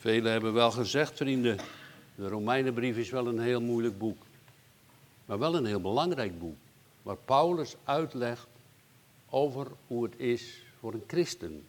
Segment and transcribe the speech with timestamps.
[0.00, 1.58] Velen hebben wel gezegd, vrienden,
[2.14, 4.22] de Romeinenbrief is wel een heel moeilijk boek.
[5.24, 6.56] Maar wel een heel belangrijk boek.
[7.02, 8.46] Waar Paulus uitlegt
[9.30, 11.64] over hoe het is voor een christen.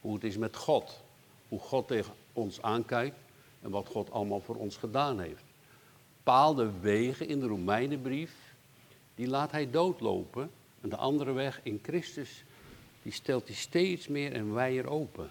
[0.00, 1.02] Hoe het is met God.
[1.48, 3.16] Hoe God tegen ons aankijkt
[3.62, 5.44] en wat God allemaal voor ons gedaan heeft.
[6.16, 8.34] Bepaalde wegen in de Romeinenbrief,
[9.14, 10.50] die laat hij doodlopen.
[10.80, 12.44] En de andere weg in Christus,
[13.02, 15.30] die stelt hij steeds meer en wijer open.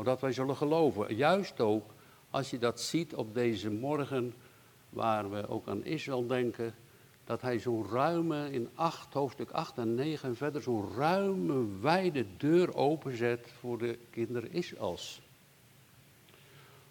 [0.00, 1.16] Zodat wij zullen geloven.
[1.16, 1.94] Juist ook
[2.30, 4.34] als je dat ziet op deze morgen,
[4.88, 6.74] waar we ook aan Israël denken,
[7.24, 12.26] dat hij zo'n ruime, in 8, hoofdstuk 8 en 9 en verder, zo'n ruime, wijde
[12.36, 15.20] deur openzet voor de kinderen Israëls.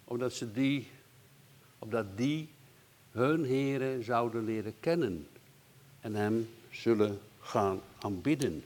[0.04, 0.90] Omdat ze die,
[1.78, 2.48] opdat die
[3.10, 5.28] hun heren zouden leren kennen
[6.00, 8.64] en hem zullen gaan aanbidden.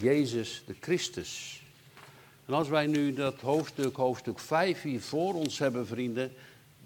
[0.00, 1.59] Jezus de Christus.
[2.50, 6.32] En als wij nu dat hoofdstuk, hoofdstuk 5 hier voor ons hebben, vrienden,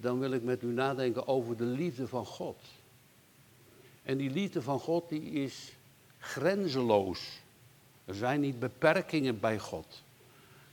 [0.01, 2.57] dan wil ik met u nadenken over de liefde van God.
[4.03, 5.73] En die liefde van God die is
[6.19, 7.41] grenzeloos.
[8.05, 10.03] Er zijn niet beperkingen bij God.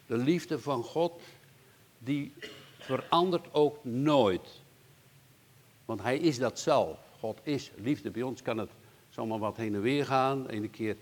[0.06, 1.22] De liefde van God
[1.98, 2.34] die
[2.78, 4.62] verandert ook nooit.
[5.86, 6.98] Want hij is dat zelf.
[7.20, 8.10] God is liefde.
[8.10, 8.72] Bij ons kan het
[9.10, 10.48] zomaar wat heen en weer gaan.
[10.48, 10.98] Ene keer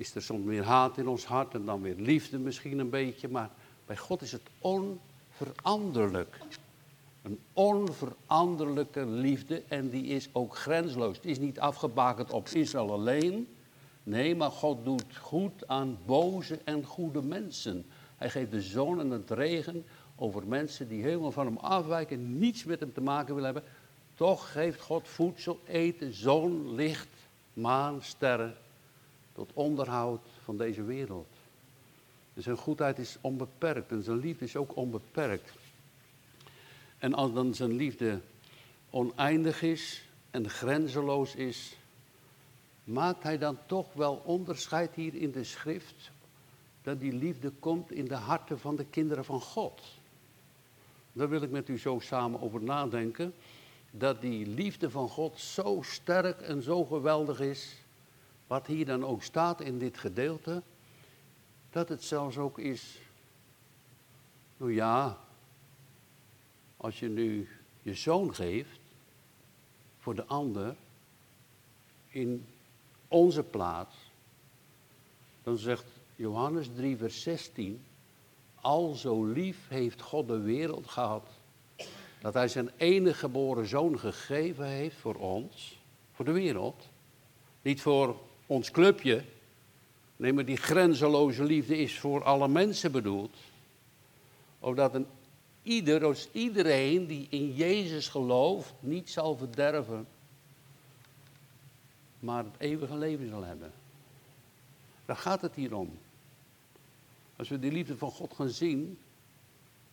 [0.00, 3.28] is er soms meer haat in ons hart en dan weer liefde misschien een beetje.
[3.28, 3.50] Maar
[3.86, 6.38] bij God is het onveranderlijk.
[7.22, 11.16] Een onveranderlijke liefde en die is ook grensloos.
[11.16, 13.48] Het is niet afgebakend op Israël alleen.
[14.02, 17.84] Nee, maar God doet goed aan boze en goede mensen.
[18.16, 19.84] Hij geeft de zon en het regen
[20.16, 23.72] over mensen die helemaal van hem afwijken, niets met hem te maken willen hebben.
[24.14, 27.08] Toch geeft God voedsel, eten, zon, licht,
[27.52, 28.56] maan, sterren
[29.40, 31.28] tot onderhoud van deze wereld.
[32.34, 35.52] Zijn goedheid is onbeperkt en zijn liefde is ook onbeperkt.
[36.98, 38.20] En als dan zijn liefde
[38.90, 41.76] oneindig is en grenzeloos is,
[42.84, 46.10] maakt hij dan toch wel onderscheid hier in de schrift
[46.82, 49.80] dat die liefde komt in de harten van de kinderen van God.
[51.12, 53.34] Daar wil ik met u zo samen over nadenken.
[53.90, 57.79] Dat die liefde van God zo sterk en zo geweldig is.
[58.50, 60.62] Wat hier dan ook staat in dit gedeelte.
[61.70, 62.98] Dat het zelfs ook is.
[64.56, 65.18] Nou ja,
[66.76, 67.48] als je nu
[67.82, 68.80] je zoon geeft
[69.98, 70.74] voor de ander
[72.08, 72.46] in
[73.08, 73.96] onze plaats,
[75.42, 75.86] dan zegt
[76.16, 77.84] Johannes 3, vers 16,
[78.60, 81.28] al zo lief heeft God de wereld gehad,
[82.20, 85.78] dat hij zijn enige geboren zoon gegeven heeft voor ons,
[86.12, 86.88] voor de wereld.
[87.62, 89.24] Niet voor ons clubje,
[90.16, 93.36] nee, maar die grenzeloze liefde is voor alle mensen bedoeld.
[94.58, 95.06] Opdat een
[95.62, 100.06] ieder, als iedereen die in Jezus gelooft, niet zal verderven,
[102.18, 103.72] maar het eeuwige leven zal hebben.
[105.04, 105.98] Daar gaat het hier om.
[107.36, 108.98] Als we die liefde van God gaan zien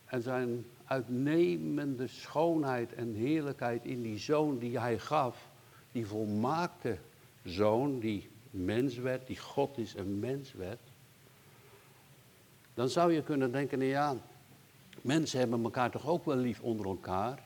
[0.06, 5.50] en zijn uitnemende schoonheid en heerlijkheid in die zoon die hij gaf,
[5.92, 6.98] die volmaakte
[7.44, 8.30] zoon, die
[8.66, 10.82] mens werd, die God is een mens werd,
[12.74, 14.18] dan zou je kunnen denken, nou ja,
[15.08, 17.44] Mensen hebben elkaar toch ook wel lief onder elkaar.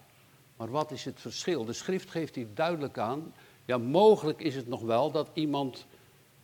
[0.57, 1.65] Maar wat is het verschil?
[1.65, 3.33] De schrift geeft hier duidelijk aan.
[3.65, 5.85] Ja, mogelijk is het nog wel dat iemand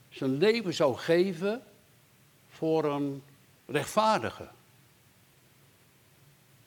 [0.10, 1.62] zijn leven zou geven
[2.48, 3.24] voor een
[3.66, 4.48] rechtvaardige.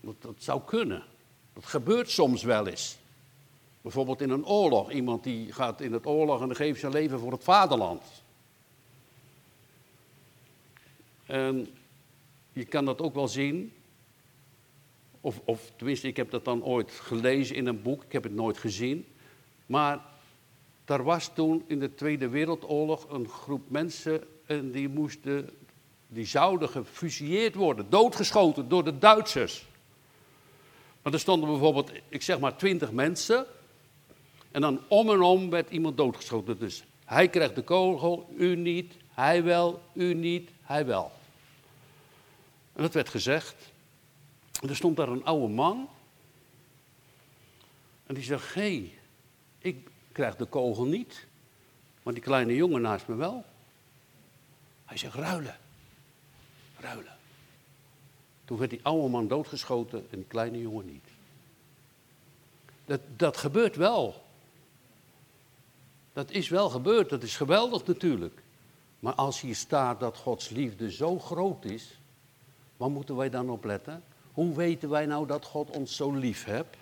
[0.00, 1.04] Dat zou kunnen.
[1.52, 2.98] Dat gebeurt soms wel eens.
[3.80, 4.90] Bijvoorbeeld in een oorlog.
[4.90, 8.02] Iemand die gaat in het oorlog en geeft zijn leven voor het vaderland.
[11.26, 11.68] En
[12.52, 13.72] je kan dat ook wel zien
[15.20, 18.34] of, of tenminste, ik heb dat dan ooit gelezen in een boek, ik heb het
[18.34, 19.06] nooit gezien.
[19.66, 20.00] Maar
[20.84, 25.50] er was toen in de Tweede Wereldoorlog een groep mensen en die moesten,
[26.08, 29.66] die zouden gefusilleerd worden, doodgeschoten door de Duitsers.
[31.02, 33.46] Maar er stonden bijvoorbeeld, ik zeg maar, twintig mensen.
[34.50, 36.58] En dan om en om werd iemand doodgeschoten.
[36.58, 41.12] Dus hij krijgt de kogel, u niet, hij wel, u niet, hij wel.
[42.72, 43.54] En dat werd gezegd.
[44.68, 45.88] Er stond daar een oude man.
[48.06, 48.92] En die zegt: Hé,
[49.58, 51.26] ik krijg de kogel niet,
[52.02, 53.44] maar die kleine jongen naast me wel.
[54.84, 55.58] Hij zegt: Ruilen.
[56.78, 57.16] Ruilen.
[58.44, 61.04] Toen werd die oude man doodgeschoten en die kleine jongen niet.
[62.84, 64.28] Dat, dat gebeurt wel.
[66.12, 68.42] Dat is wel gebeurd, dat is geweldig natuurlijk.
[68.98, 71.98] Maar als hier staat dat Gods liefde zo groot is,
[72.76, 74.02] waar moeten wij dan op letten?
[74.32, 76.76] Hoe weten wij nou dat God ons zo lief heeft?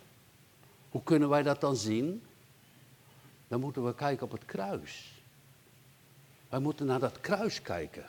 [0.90, 2.22] Hoe kunnen wij dat dan zien?
[3.48, 5.22] Dan moeten we kijken op het kruis.
[6.48, 8.06] Wij moeten naar dat kruis kijken.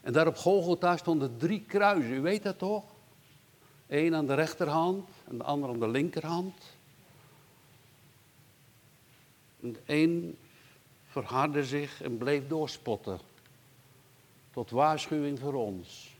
[0.00, 2.84] En daar op Golgotha stonden drie kruisen, u weet dat toch?
[3.88, 6.54] Eén aan de rechterhand en de ander aan de linkerhand.
[9.66, 10.38] En de een
[11.06, 13.20] verhardde zich en bleef doorspotten.
[14.50, 16.14] Tot waarschuwing voor ons.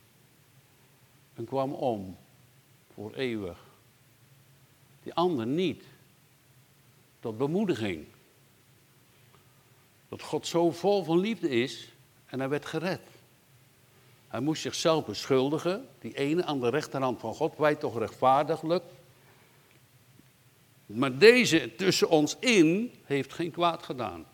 [1.35, 2.17] En kwam om
[2.95, 3.59] voor eeuwig.
[5.03, 5.85] Die ander niet.
[7.21, 8.07] Tot bemoediging.
[10.09, 11.93] Dat God zo vol van liefde is
[12.27, 13.01] en hij werd gered.
[14.29, 18.85] Hij moest zichzelf beschuldigen, die ene aan de rechterhand van God, wij toch rechtvaardiglijk.
[20.87, 24.27] Maar deze tussen ons in heeft geen kwaad gedaan.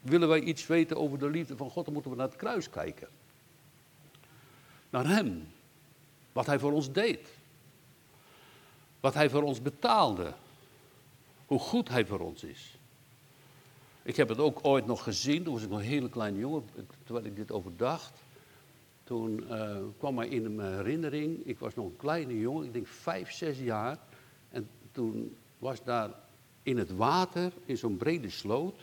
[0.00, 2.70] Willen wij iets weten over de liefde van God, dan moeten we naar het kruis
[2.70, 3.08] kijken.
[4.90, 5.48] Naar Hem.
[6.32, 7.28] Wat Hij voor ons deed.
[9.00, 10.32] Wat Hij voor ons betaalde.
[11.46, 12.78] Hoe goed Hij voor ons is.
[14.02, 16.64] Ik heb het ook ooit nog gezien, toen was ik nog een hele kleine jongen,
[17.04, 18.12] terwijl ik dit overdacht.
[19.04, 22.86] Toen uh, kwam mij in mijn herinnering, ik was nog een kleine jongen, ik denk
[22.86, 23.98] vijf, zes jaar.
[24.50, 25.36] En toen
[25.66, 26.10] was daar
[26.62, 28.80] in het water, in zo'n brede sloot,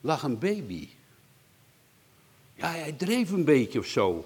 [0.00, 0.88] lag een baby.
[2.54, 4.24] Ja, hij dreef een beetje of zo.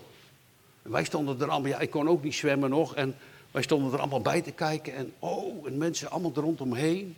[0.82, 2.94] En wij stonden er allemaal, ja, ik kon ook niet zwemmen nog.
[2.94, 3.16] En
[3.50, 4.94] wij stonden er allemaal bij te kijken.
[4.94, 7.16] En oh, en mensen allemaal er rondomheen.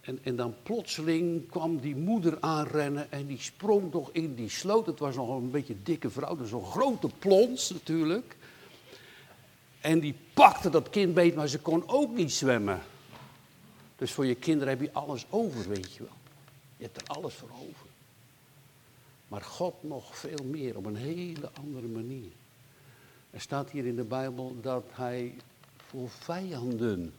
[0.00, 4.86] En, en dan plotseling kwam die moeder aanrennen en die sprong toch in die sloot.
[4.86, 8.36] Het was nog een beetje dikke vrouw, dus een grote plons natuurlijk.
[9.84, 12.80] En die pakte dat kind beet, maar ze kon ook niet zwemmen.
[13.96, 16.16] Dus voor je kinderen heb je alles over, weet je wel.
[16.76, 17.86] Je hebt er alles voor over.
[19.28, 22.30] Maar God nog veel meer, op een hele andere manier.
[23.30, 25.34] Er staat hier in de Bijbel dat hij
[25.88, 27.14] voor vijanden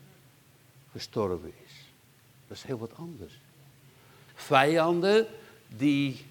[0.91, 1.73] gestorven is.
[2.47, 3.39] Dat is heel wat anders.
[4.33, 5.27] Vijanden
[5.67, 6.25] die,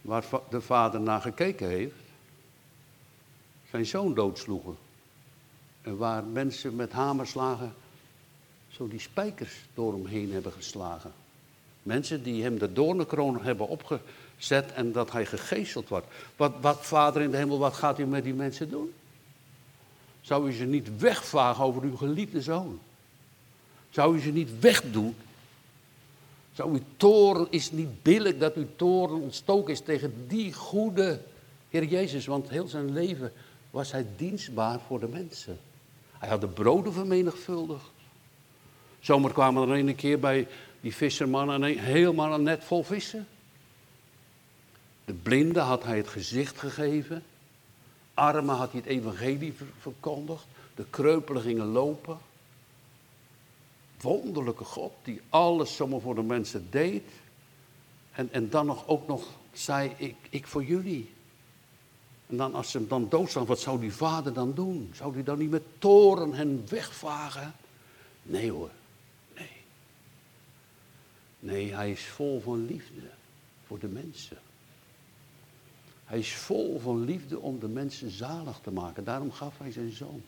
[0.00, 2.05] waar de vader naar gekeken heeft,
[3.84, 4.76] zijn zoon doodsloegen.
[5.82, 7.74] En waar mensen met hamerslagen
[8.68, 11.12] zo die spijkers door hem heen hebben geslagen.
[11.82, 16.06] Mensen die hem de doornenkroon hebben opgezet en dat hij gegezeld wordt.
[16.36, 18.92] Wat, wat, vader in de hemel, wat gaat u met die mensen doen?
[20.20, 22.80] Zou u ze niet wegvagen over uw geliefde zoon?
[23.90, 25.16] Zou u ze niet wegdoen?
[26.52, 31.20] Zou uw toren, is niet billig dat uw toren ontstoken is tegen die goede
[31.68, 32.26] Heer Jezus?
[32.26, 33.32] Want heel zijn leven
[33.76, 35.58] was hij dienstbaar voor de mensen.
[36.18, 37.90] Hij had de broden vermenigvuldigd.
[39.00, 40.48] Zomer kwamen er een keer bij
[40.80, 43.26] die visserman en helemaal een net vol vissen.
[45.04, 47.22] De blinde had hij het gezicht gegeven.
[48.14, 50.46] Armen had hij het evangelie verkondigd.
[50.74, 52.18] De kreupelen gingen lopen
[54.00, 57.10] wonderlijke God die alles zomaar voor de mensen deed.
[58.12, 61.14] En, en dan nog, ook nog zei, ik, ik voor jullie.
[62.26, 64.90] En dan als ze hem dan doodstaan, wat zou die vader dan doen?
[64.94, 67.54] Zou hij dan niet met toren hen wegvagen?
[68.22, 68.70] Nee hoor,
[69.34, 69.50] nee.
[71.38, 73.10] Nee, hij is vol van liefde
[73.66, 74.38] voor de mensen.
[76.04, 79.04] Hij is vol van liefde om de mensen zalig te maken.
[79.04, 80.22] Daarom gaf hij zijn zoon.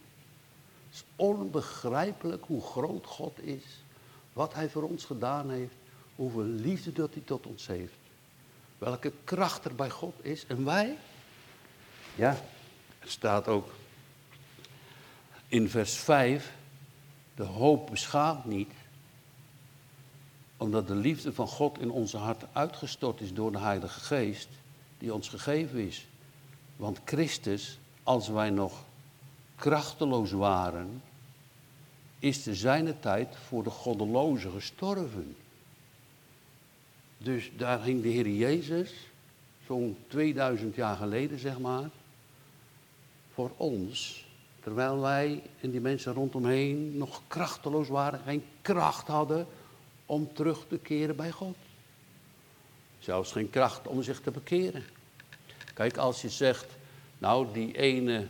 [0.89, 3.65] Het is onbegrijpelijk hoe groot God is.
[4.33, 5.75] Wat hij voor ons gedaan heeft.
[6.15, 7.99] Hoeveel liefde dat hij tot ons heeft.
[8.79, 10.47] Welke kracht er bij God is.
[10.47, 10.97] En wij?
[12.19, 12.37] Ja,
[12.99, 13.75] er staat ook
[15.49, 16.53] in vers 5.
[17.35, 18.73] De hoop beschaamt niet.
[20.57, 24.49] Omdat de liefde van God in onze harten uitgestort is door de Heilige Geest.
[24.99, 26.07] Die ons gegeven is.
[26.77, 28.83] Want Christus, als wij nog
[29.57, 31.03] krachteloos waren,
[32.19, 35.37] is te zijne tijd voor de goddelozen gestorven.
[37.19, 38.93] Dus daar ging de Heer Jezus,
[39.67, 41.91] zo'n 2000 jaar geleden zeg maar,
[43.39, 44.25] voor ons,
[44.61, 49.47] terwijl wij en die mensen rondomheen nog krachteloos waren, geen kracht hadden
[50.07, 51.57] om terug te keren bij God.
[52.99, 54.85] Zelfs geen kracht om zich te bekeren.
[55.75, 56.67] Kijk, als je zegt,
[57.19, 58.27] nou die ene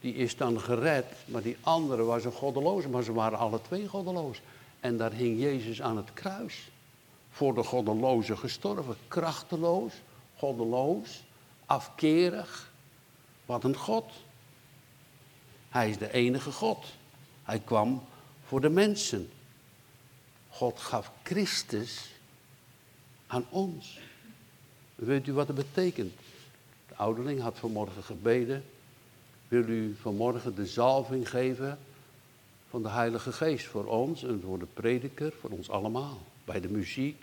[0.00, 3.88] die is dan gered, maar die andere was een goddeloze, maar ze waren alle twee
[3.88, 4.40] goddeloos.
[4.80, 6.70] En daar hing Jezus aan het kruis,
[7.30, 9.92] voor de goddeloze gestorven, krachteloos,
[10.36, 11.24] goddeloos,
[11.66, 12.72] afkerig.
[13.46, 14.24] Wat een God.
[15.76, 16.84] Hij is de enige God.
[17.42, 18.02] Hij kwam
[18.46, 19.30] voor de mensen.
[20.48, 22.10] God gaf Christus
[23.26, 23.98] aan ons.
[24.94, 26.14] Weet u wat het betekent?
[26.88, 28.64] De ouderling had vanmorgen gebeden
[29.48, 31.78] wil u vanmorgen de zalving geven
[32.70, 36.18] van de Heilige Geest voor ons en voor de prediker, voor ons allemaal.
[36.44, 37.22] Bij de muziek,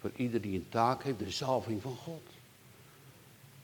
[0.00, 2.33] voor ieder die een taak heeft, de zalving van God.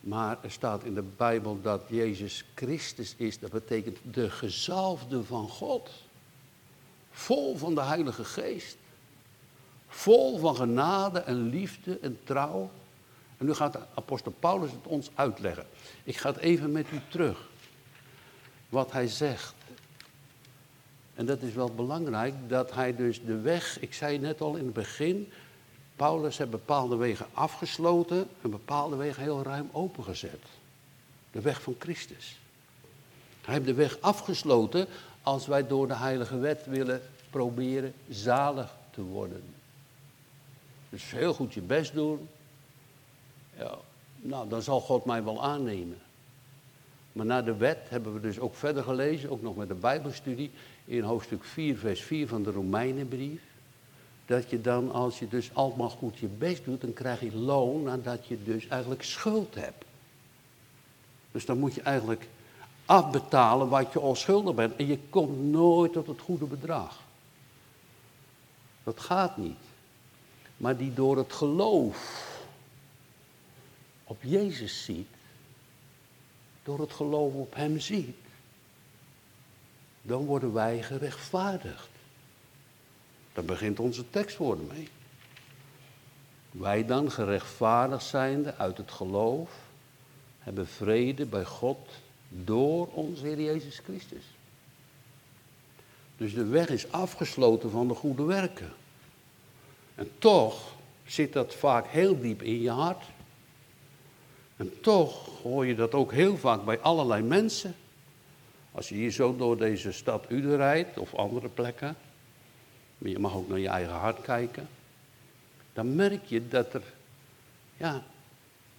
[0.01, 5.49] Maar er staat in de Bijbel dat Jezus Christus is, dat betekent de gezalfde van
[5.49, 5.91] God.
[7.11, 8.77] Vol van de Heilige Geest.
[9.89, 12.71] Vol van genade en liefde en trouw.
[13.37, 15.67] En nu gaat apostel Paulus het ons uitleggen.
[16.05, 17.49] Ik ga het even met u terug.
[18.69, 19.55] Wat hij zegt.
[21.15, 24.65] En dat is wel belangrijk, dat hij dus de weg, ik zei net al in
[24.65, 25.33] het begin,
[26.01, 30.41] Paulus heeft bepaalde wegen afgesloten en bepaalde wegen heel ruim opengezet.
[31.33, 32.39] De weg van Christus.
[33.41, 34.87] Hij heeft de weg afgesloten
[35.23, 39.43] als wij door de heilige wet willen proberen zalig te worden.
[40.89, 42.29] Dus heel goed je best doen.
[43.57, 43.75] Ja,
[44.17, 45.99] nou, dan zal God mij wel aannemen.
[47.13, 50.51] Maar na de wet hebben we dus ook verder gelezen, ook nog met de Bijbelstudie,
[50.85, 53.50] in hoofdstuk 4, vers 4 van de Romeinenbrief.
[54.31, 57.83] Dat je dan, als je dus allemaal goed je best doet, dan krijg je loon
[57.83, 59.85] nadat je dus eigenlijk schuld hebt.
[61.31, 62.29] Dus dan moet je eigenlijk
[62.85, 64.77] afbetalen wat je al schuldig bent.
[64.77, 67.01] En je komt nooit tot het goede bedrag.
[68.85, 69.59] Dat gaat niet.
[70.57, 72.29] Maar die door het geloof
[74.05, 75.15] op Jezus ziet,
[76.63, 78.17] door het geloof op Hem ziet,
[80.03, 82.00] dan worden wij gerechtvaardigd.
[83.33, 84.89] Daar begint onze tekstwoorden mee.
[86.51, 89.51] Wij dan gerechtvaardigd zijnde uit het geloof,
[90.39, 91.89] hebben vrede bij God
[92.29, 94.25] door onze Heer Jezus Christus.
[96.17, 98.73] Dus de weg is afgesloten van de goede werken.
[99.95, 100.75] En toch
[101.07, 103.05] zit dat vaak heel diep in je hart.
[104.57, 107.75] En toch hoor je dat ook heel vaak bij allerlei mensen.
[108.73, 111.97] Als je hier zo door deze stad Uden rijdt of andere plekken,
[113.01, 114.69] maar je mag ook naar je eigen hart kijken,
[115.73, 116.83] dan merk je dat er,
[117.77, 118.03] ja,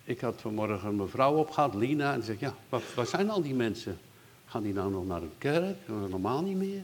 [0.04, 3.54] ik had vanmorgen een mevrouw opgehaald, Lina, en ze zegt, ja, waar, zijn al die
[3.54, 4.00] mensen?
[4.46, 5.78] Gaan die nou nog naar een kerk?
[5.88, 6.84] Normaal niet meer.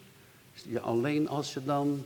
[0.82, 2.06] Alleen als ze dan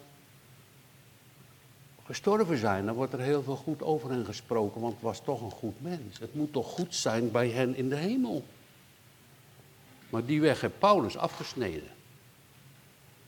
[2.05, 5.41] gestorven zijn, dan wordt er heel veel goed over hen gesproken, want het was toch
[5.41, 6.19] een goed mens.
[6.19, 8.43] Het moet toch goed zijn bij hen in de hemel.
[10.09, 11.89] Maar die weg heeft Paulus afgesneden.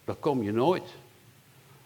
[0.04, 0.94] Daar kom je nooit.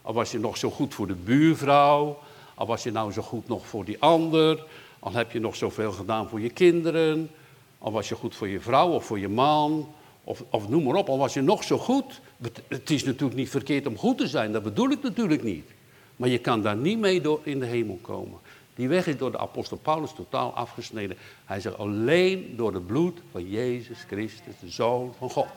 [0.07, 2.19] Al was je nog zo goed voor de buurvrouw,
[2.55, 4.65] al was je nou zo goed nog voor die ander,
[4.99, 7.29] al heb je nog zoveel gedaan voor je kinderen,
[7.77, 10.95] al was je goed voor je vrouw of voor je man, of, of noem maar
[10.95, 12.21] op, al was je nog zo goed.
[12.67, 15.69] Het is natuurlijk niet verkeerd om goed te zijn, dat bedoel ik natuurlijk niet.
[16.15, 18.39] Maar je kan daar niet mee door in de hemel komen.
[18.75, 21.17] Die weg is door de apostel Paulus totaal afgesneden.
[21.45, 25.47] Hij zegt alleen door het bloed van Jezus Christus, de Zoon van God.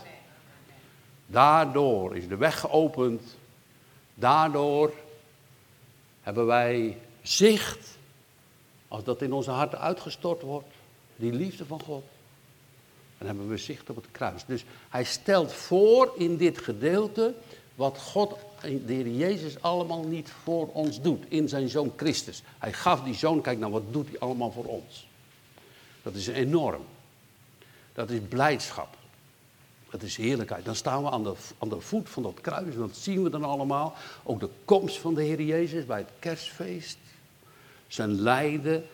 [1.26, 3.38] Daardoor is de weg geopend.
[4.21, 4.93] Daardoor
[6.21, 7.99] hebben wij zicht,
[8.89, 10.69] als dat in onze harten uitgestort wordt,
[11.17, 12.05] die liefde van God.
[13.19, 14.45] Dan hebben we zicht op het kruis.
[14.45, 17.35] Dus hij stelt voor in dit gedeelte
[17.75, 22.43] wat God de Heer Jezus allemaal niet voor ons doet in zijn zoon Christus.
[22.59, 25.07] Hij gaf die zoon, kijk nou wat doet hij allemaal voor ons.
[26.03, 26.85] Dat is enorm.
[27.93, 28.97] Dat is blijdschap.
[29.91, 30.65] Dat is heerlijkheid.
[30.65, 33.45] Dan staan we aan de, aan de voet van dat kruis dat zien we dan
[33.45, 33.95] allemaal.
[34.23, 36.99] Ook de komst van de Heer Jezus bij het kerstfeest.
[37.87, 38.85] Zijn lijden,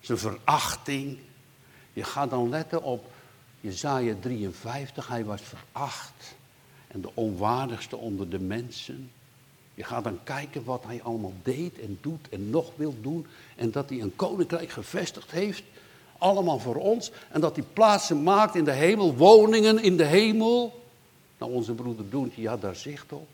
[0.00, 1.18] zijn verachting.
[1.92, 3.10] Je gaat dan letten op
[3.60, 6.34] Jezaja 53, hij was veracht
[6.88, 9.10] en de onwaardigste onder de mensen.
[9.74, 13.26] Je gaat dan kijken wat hij allemaal deed en doet en nog wil doen.
[13.56, 15.62] En dat hij een koninkrijk gevestigd heeft.
[16.20, 17.10] Allemaal voor ons.
[17.30, 20.82] En dat hij plaatsen maakt in de hemel, woningen in de hemel.
[21.38, 23.28] Nou, onze broeder Doentje had daar zicht op.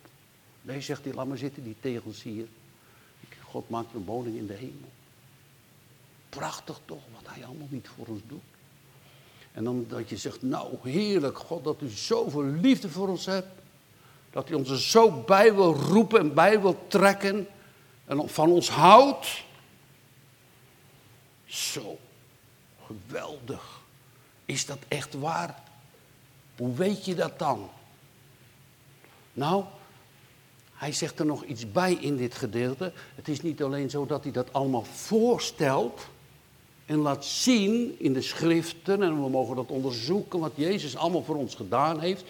[0.63, 2.47] Nee, zegt hij, laat maar zitten, die tegels hier.
[3.51, 4.91] God maakt een woning in de hemel.
[6.29, 8.41] Prachtig toch, wat hij allemaal niet voor ons doet.
[9.53, 13.49] En dan dat je zegt, nou heerlijk God dat u zoveel liefde voor ons hebt.
[14.31, 17.47] Dat u ons er zo bij wil roepen en bij wil trekken.
[18.05, 19.45] En van ons houdt.
[21.45, 21.99] Zo
[22.87, 23.81] geweldig.
[24.45, 25.63] Is dat echt waar?
[26.57, 27.69] Hoe weet je dat dan?
[29.33, 29.65] Nou,
[30.75, 32.93] hij zegt er nog iets bij in dit gedeelte.
[33.15, 36.07] Het is niet alleen zo dat hij dat allemaal voorstelt
[36.87, 41.37] en laat zien in de schriften, en we mogen dat onderzoeken wat Jezus allemaal voor
[41.37, 42.25] ons gedaan heeft,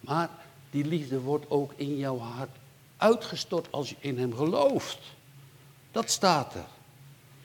[0.00, 0.30] maar
[0.70, 2.50] die liefde wordt ook in jouw hart
[2.96, 4.98] uitgestort als je in Hem gelooft.
[5.92, 6.66] Dat staat er.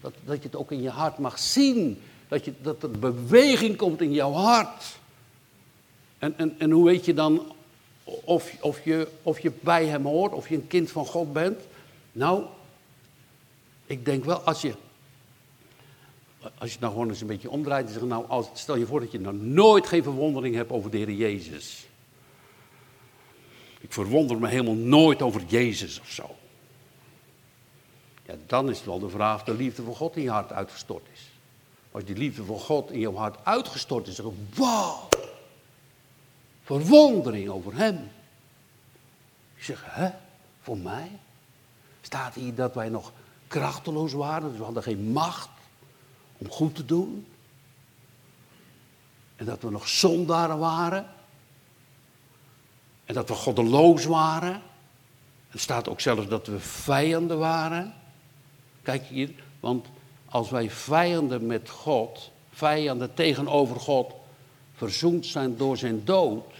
[0.01, 2.01] Dat, dat je het ook in je hart mag zien.
[2.29, 4.97] Dat, je, dat er beweging komt in jouw hart.
[6.17, 7.53] En, en, en hoe weet je dan
[8.03, 11.59] of, of, je, of je bij hem hoort, of je een kind van God bent?
[12.11, 12.43] Nou,
[13.85, 14.73] ik denk wel, als je,
[16.57, 18.99] als je nou gewoon eens een beetje omdraait en zegt, nou, als, stel je voor
[18.99, 21.87] dat je nou nooit geen verwondering hebt over de Heer Jezus.
[23.79, 26.35] Ik verwonder me helemaal nooit over Jezus of zo.
[28.25, 30.51] Ja, dan is het wel de vraag of de liefde van God in je hart
[30.51, 31.28] uitgestort is.
[31.99, 35.07] Als die liefde van God in jouw hart uitgestort is, dan zeg wauw,
[36.63, 38.11] verwondering over Hem.
[39.55, 40.09] Ik zeg, hè,
[40.61, 41.11] voor mij?
[42.01, 43.11] Staat hier dat wij nog
[43.47, 45.49] krachteloos waren, dus we hadden geen macht
[46.37, 47.27] om goed te doen.
[49.35, 51.05] En dat we nog zondaren waren.
[53.05, 54.61] En dat we goddeloos waren.
[55.51, 57.93] Er staat ook zelfs dat we vijanden waren.
[58.81, 59.87] Kijk hier, want
[60.29, 64.13] als wij vijanden met God, vijanden tegenover God,
[64.73, 66.53] verzoend zijn door zijn dood,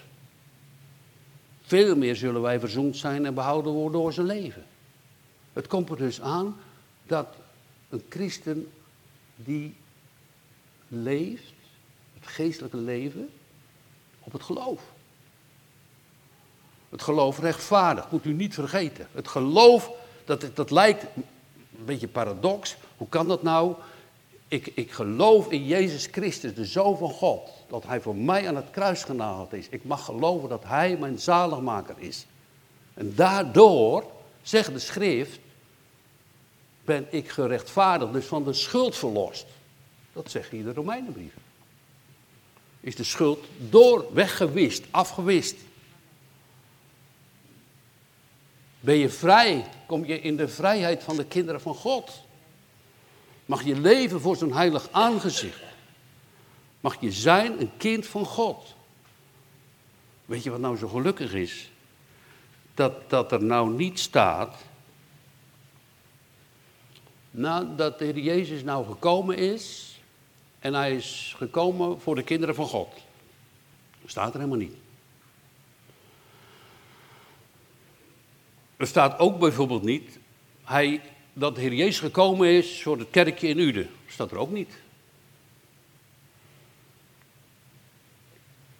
[1.62, 4.66] veel meer zullen wij verzoend zijn en behouden worden door zijn leven.
[5.54, 6.58] Het komt er dus aan
[7.04, 7.28] dat
[7.90, 8.72] een christen
[9.36, 9.76] die
[10.88, 11.54] leeft,
[12.20, 13.30] het geestelijke leven,
[14.20, 14.82] op het geloof.
[16.90, 19.08] Het geloof rechtvaardig, moet u niet vergeten.
[19.12, 19.92] Het geloof,
[20.26, 22.76] dat, dat lijkt een beetje paradox.
[23.00, 23.76] Hoe kan dat nou?
[24.48, 27.50] Ik, ik geloof in Jezus Christus, de Zoon van God.
[27.68, 29.68] Dat Hij voor mij aan het kruis genageld is.
[29.70, 32.26] Ik mag geloven dat Hij mijn zaligmaker is.
[32.94, 34.06] En daardoor,
[34.42, 35.40] zegt de schrift,
[36.86, 39.46] ben ik gerechtvaardigd, dus van de schuld verlost.
[40.14, 41.34] Dat zegt hier de Romeinenbrief.
[42.80, 45.56] Is de schuld door weggewist, afgewist.
[48.80, 52.28] Ben je vrij, kom je in de vrijheid van de kinderen van God.
[53.50, 55.62] Mag je leven voor zijn heilig aangezicht.
[56.80, 58.76] Mag je zijn een kind van God.
[60.26, 61.72] Weet je wat nou zo gelukkig is?
[62.74, 64.56] Dat, dat er nou niet staat.
[67.32, 69.98] Nou, dat de Heer Jezus nou gekomen is.
[70.60, 72.94] En hij is gekomen voor de kinderen van God.
[74.02, 74.76] Dat staat er helemaal niet.
[78.78, 80.20] Er staat ook bijvoorbeeld niet
[80.64, 81.02] hij,
[81.40, 83.90] dat de Heer Jezus gekomen is voor het kerkje in Uden.
[84.08, 84.74] Staat er ook niet.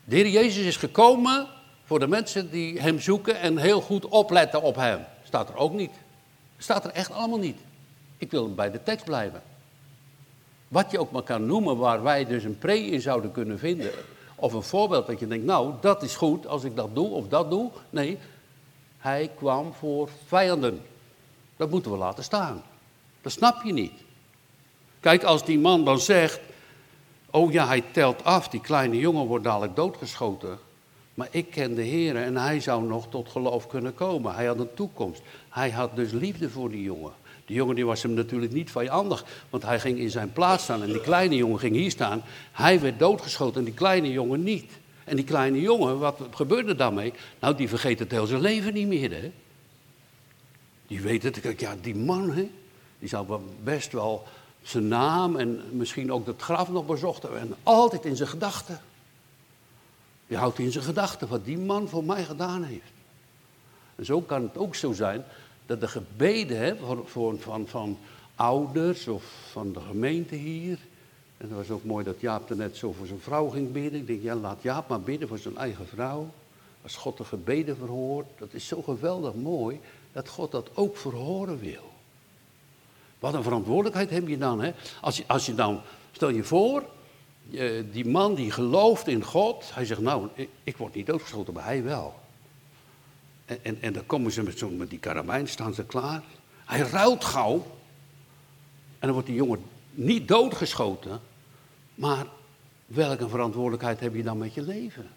[0.04, 1.48] De Heer Jezus is gekomen
[1.84, 5.06] voor de mensen die Hem zoeken en heel goed opletten op Hem.
[5.24, 5.92] Staat er ook niet.
[6.58, 7.58] Staat er echt allemaal niet.
[8.18, 9.42] Ik wil bij de tekst blijven.
[10.68, 13.92] Wat je ook maar kan noemen waar wij dus een pre in zouden kunnen vinden.
[14.36, 17.28] Of een voorbeeld dat je denkt, nou dat is goed als ik dat doe of
[17.28, 17.72] dat doe.
[17.90, 18.18] Nee,
[18.98, 20.82] hij kwam voor vijanden.
[21.60, 22.64] Dat moeten we laten staan.
[23.22, 23.92] Dat snap je niet.
[25.00, 26.40] Kijk, als die man dan zegt,
[27.30, 30.60] oh ja, hij telt af, die kleine jongen wordt dadelijk doodgeschoten.
[31.14, 34.36] Maar ik ken de Heer en hij zou nog tot geloof kunnen komen.
[34.36, 35.22] Hij had een toekomst.
[35.50, 37.12] Hij had dus liefde voor die jongen.
[37.46, 40.82] Die jongen die was hem natuurlijk niet vijandig, want hij ging in zijn plaats staan
[40.82, 42.24] en die kleine jongen ging hier staan.
[42.52, 44.72] Hij werd doodgeschoten en die kleine jongen niet.
[45.04, 47.14] En die kleine jongen, wat gebeurde daarmee?
[47.40, 49.32] Nou, die vergeet het heel zijn leven niet meer, hè.
[50.90, 52.50] Die weet het, ja, die man, hè,
[53.00, 54.24] die zou best wel
[54.62, 57.40] zijn naam en misschien ook het graf nog bezocht hebben.
[57.40, 58.82] En altijd in zijn gedachten.
[60.28, 62.92] Die houdt in zijn gedachten wat die man voor mij gedaan heeft.
[63.96, 65.24] En zo kan het ook zo zijn
[65.66, 66.76] dat de gebeden hè,
[67.06, 67.98] van, van, van
[68.36, 70.80] ouders of van de gemeente hier,
[71.38, 74.00] en het was ook mooi dat Jaap er net zo voor zijn vrouw ging bidden.
[74.00, 76.30] Ik denk, ja, laat Jaap maar bidden voor zijn eigen vrouw.
[76.82, 79.80] Als God de gebeden verhoort, dat is zo geweldig mooi
[80.12, 81.92] dat God dat ook verhoren wil.
[83.20, 84.72] Wat een verantwoordelijkheid heb je dan, hè?
[85.02, 86.84] Als je, als je dan, stel je voor,
[87.92, 91.64] die man die gelooft in God, hij zegt, nou, ik, ik word niet doodgeschoten, maar
[91.64, 92.20] hij wel.
[93.46, 96.24] En, en, en dan komen ze met, zo, met die karabijn, staan ze klaar.
[96.66, 97.54] Hij ruilt gauw.
[99.00, 101.22] En dan wordt die jongen niet doodgeschoten,
[101.96, 102.26] maar
[102.86, 105.08] welke verantwoordelijkheid heb je dan met je leven?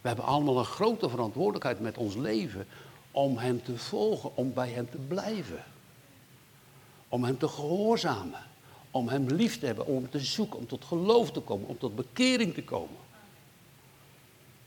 [0.00, 2.66] We hebben allemaal een grote verantwoordelijkheid met ons leven
[3.10, 5.64] om Hem te volgen, om bij Hem te blijven.
[7.08, 8.40] Om Hem te gehoorzamen,
[8.90, 11.78] om Hem lief te hebben, om Hem te zoeken, om tot geloof te komen, om
[11.78, 12.96] tot bekering te komen.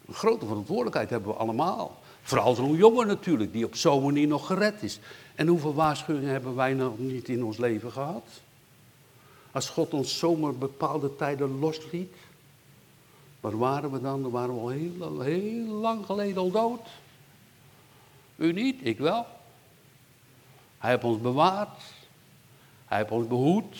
[0.07, 2.01] Een grote verantwoordelijkheid hebben we allemaal.
[2.21, 4.99] Vooral zo'n jongen natuurlijk, die op zo'n manier nog gered is.
[5.35, 8.27] En hoeveel waarschuwingen hebben wij nog niet in ons leven gehad?
[9.51, 12.15] Als God ons zomaar bepaalde tijden losliet,
[13.39, 14.21] waar waren we dan?
[14.21, 16.79] Dan waren we al heel, heel lang geleden al dood.
[18.43, 19.25] U niet, ik wel.
[20.77, 21.81] Hij heeft ons bewaard.
[22.85, 23.77] Hij heeft ons behoed.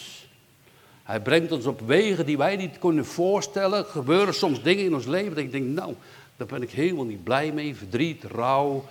[1.04, 3.86] Hij brengt ons op wegen die wij niet kunnen voorstellen.
[3.86, 5.94] Gebeuren soms dingen in ons leven dat ik denk, nou,
[6.38, 7.76] Daar ben ik helemaal niet blij mee.
[7.76, 8.86] Verdriet, rouw.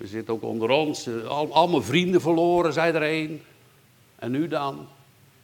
[0.00, 1.08] Er zit ook onder ons.
[1.28, 3.42] Al, mijn vrienden verloren, zei er een.
[4.16, 4.86] En nu dan?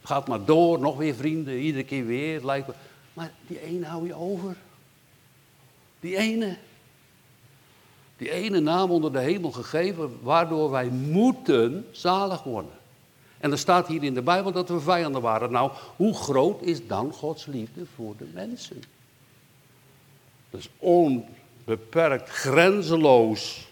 [0.03, 2.45] Gaat maar door, nog weer vrienden, iedere keer weer.
[2.45, 2.73] Lijkt me.
[3.13, 4.55] Maar die ene hou je over.
[5.99, 6.57] Die ene.
[8.17, 12.71] Die ene naam onder de hemel gegeven, waardoor wij moeten zalig worden.
[13.37, 15.51] En er staat hier in de Bijbel dat we vijanden waren.
[15.51, 18.83] Nou, hoe groot is dan Gods liefde voor de mensen?
[20.49, 23.67] Dat is onbeperkt, grenzeloos,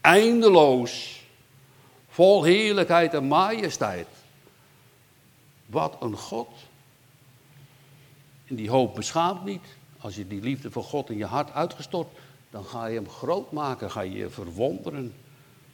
[0.00, 1.22] eindeloos,
[2.08, 4.08] vol heerlijkheid en majesteit.
[5.66, 6.48] Wat een God.
[8.46, 9.76] En die hoop beschaamt niet.
[10.00, 12.08] Als je die liefde voor God in je hart uitgestort,
[12.50, 15.14] dan ga je hem groot maken, ga je je verwonderen.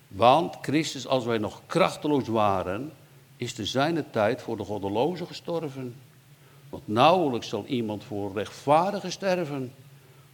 [0.08, 2.92] Want Christus, als wij nog krachteloos waren,
[3.36, 5.94] is te zijne tijd voor de goddelozen gestorven.
[6.68, 9.72] Want nauwelijks zal iemand voor rechtvaardigen sterven.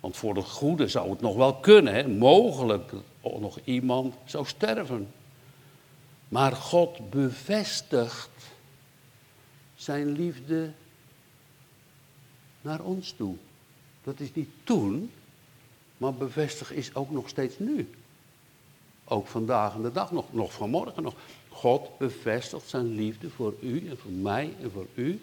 [0.01, 2.09] Want voor de goede zou het nog wel kunnen, hè?
[2.09, 5.13] mogelijk nog iemand zou sterven.
[6.29, 8.31] Maar God bevestigt
[9.75, 10.73] zijn liefde
[12.61, 13.35] naar ons toe.
[14.05, 15.11] Dat is niet toen,
[16.01, 17.91] maar bevestigd is ook nog steeds nu.
[19.05, 21.15] Ook vandaag en de dag nog, nog vanmorgen nog.
[21.49, 25.21] God bevestigt zijn liefde voor u en voor mij en voor u.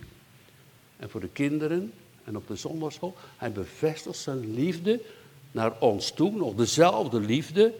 [0.97, 3.15] En voor de kinderen en op de zondagschool.
[3.37, 5.01] Hij bevestigt zijn liefde
[5.51, 7.73] naar ons toe, nog dezelfde liefde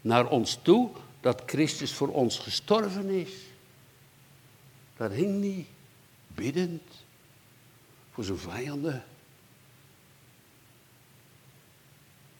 [0.00, 3.32] naar ons toe, dat Christus voor ons gestorven is.
[4.96, 5.66] Daar hing hij,
[6.28, 6.82] biddend,
[8.10, 9.04] voor zijn vijanden.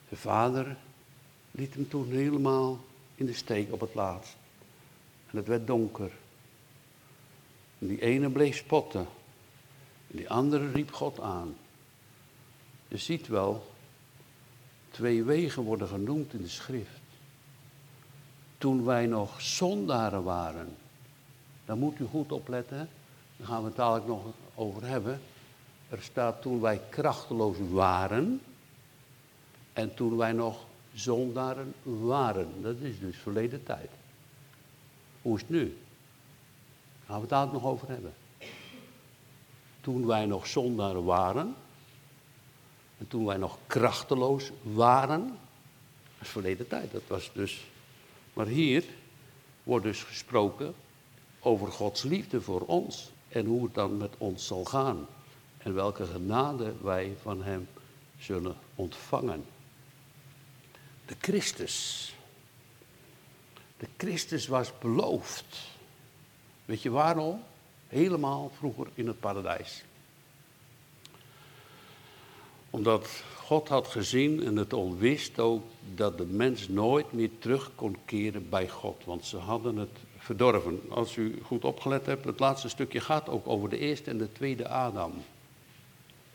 [0.09, 0.77] De vader
[1.51, 2.79] liet hem toen helemaal
[3.15, 4.37] in de steek op het laatst.
[5.31, 6.11] En het werd donker.
[7.79, 9.07] En die ene bleef spotten.
[10.11, 11.57] En die andere riep God aan.
[12.89, 13.67] Je ziet wel,
[14.91, 17.01] twee wegen worden genoemd in de schrift.
[18.59, 20.77] Toen wij nog zondaren waren,
[21.65, 22.89] daar moet u goed opletten,
[23.37, 24.23] daar gaan we het dadelijk nog
[24.55, 25.21] over hebben.
[25.89, 28.41] Er staat toen wij krachteloos waren
[29.77, 32.63] en toen wij nog zondaren waren.
[32.63, 33.91] Dat is dus verleden tijd.
[35.23, 35.65] Hoe is het nu?
[35.65, 38.15] Daar gaan we het dadelijk nog over hebben.
[39.81, 41.55] Toen wij nog zondaren waren
[42.99, 46.93] en toen wij nog krachteloos waren, dat is verleden tijd.
[46.93, 47.67] Dat was dus.
[48.33, 48.85] Maar hier
[49.63, 50.75] wordt dus gesproken
[51.41, 55.07] over Gods liefde voor ons en hoe het dan met ons zal gaan
[55.59, 57.69] en welke genade wij van Hem
[58.19, 59.45] zullen ontvangen.
[61.07, 62.15] De Christus.
[63.79, 65.57] De Christus was beloofd.
[66.65, 67.43] Weet je waarom?
[67.89, 69.85] Helemaal vroeger in het paradijs.
[72.71, 75.65] Omdat God had gezien en het al wist ook
[75.95, 79.05] dat de mens nooit meer terug kon keren bij God.
[79.05, 80.81] Want ze hadden het verdorven.
[80.89, 84.33] Als u goed opgelet hebt, het laatste stukje gaat ook over de eerste en de
[84.33, 85.13] tweede Adam.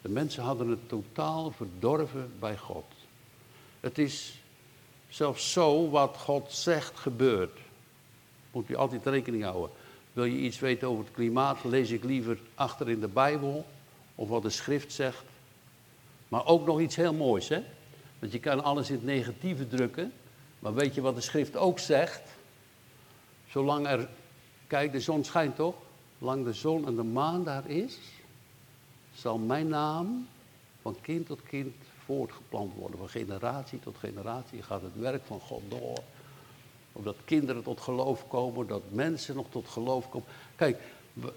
[0.02, 2.86] De mensen hadden het totaal verdorven bij God.
[3.80, 4.41] Het is
[5.12, 7.60] zelfs zo wat God zegt gebeurt.
[8.52, 9.70] Moet u altijd rekening houden.
[10.14, 13.66] Wil je iets weten over het klimaat, lees ik liever achter in de Bijbel
[14.16, 15.24] of wat de schrift zegt.
[16.28, 17.64] Maar ook nog iets heel moois, hè?
[18.20, 20.14] Want je kan alles in het negatieve drukken,
[20.60, 22.22] maar weet je wat de schrift ook zegt?
[23.50, 24.10] Zolang er,
[24.68, 25.76] kijk, de zon schijnt toch?
[26.20, 27.98] Zolang de zon en de maan daar is,
[29.14, 30.28] zal mijn naam
[30.82, 31.76] van kind tot kind
[32.16, 33.00] voortgeplant worden.
[33.00, 36.00] Van generatie tot generatie gaat het werk van God door.
[36.92, 40.28] Omdat kinderen tot geloof komen, dat mensen nog tot geloof komen.
[40.56, 40.78] Kijk,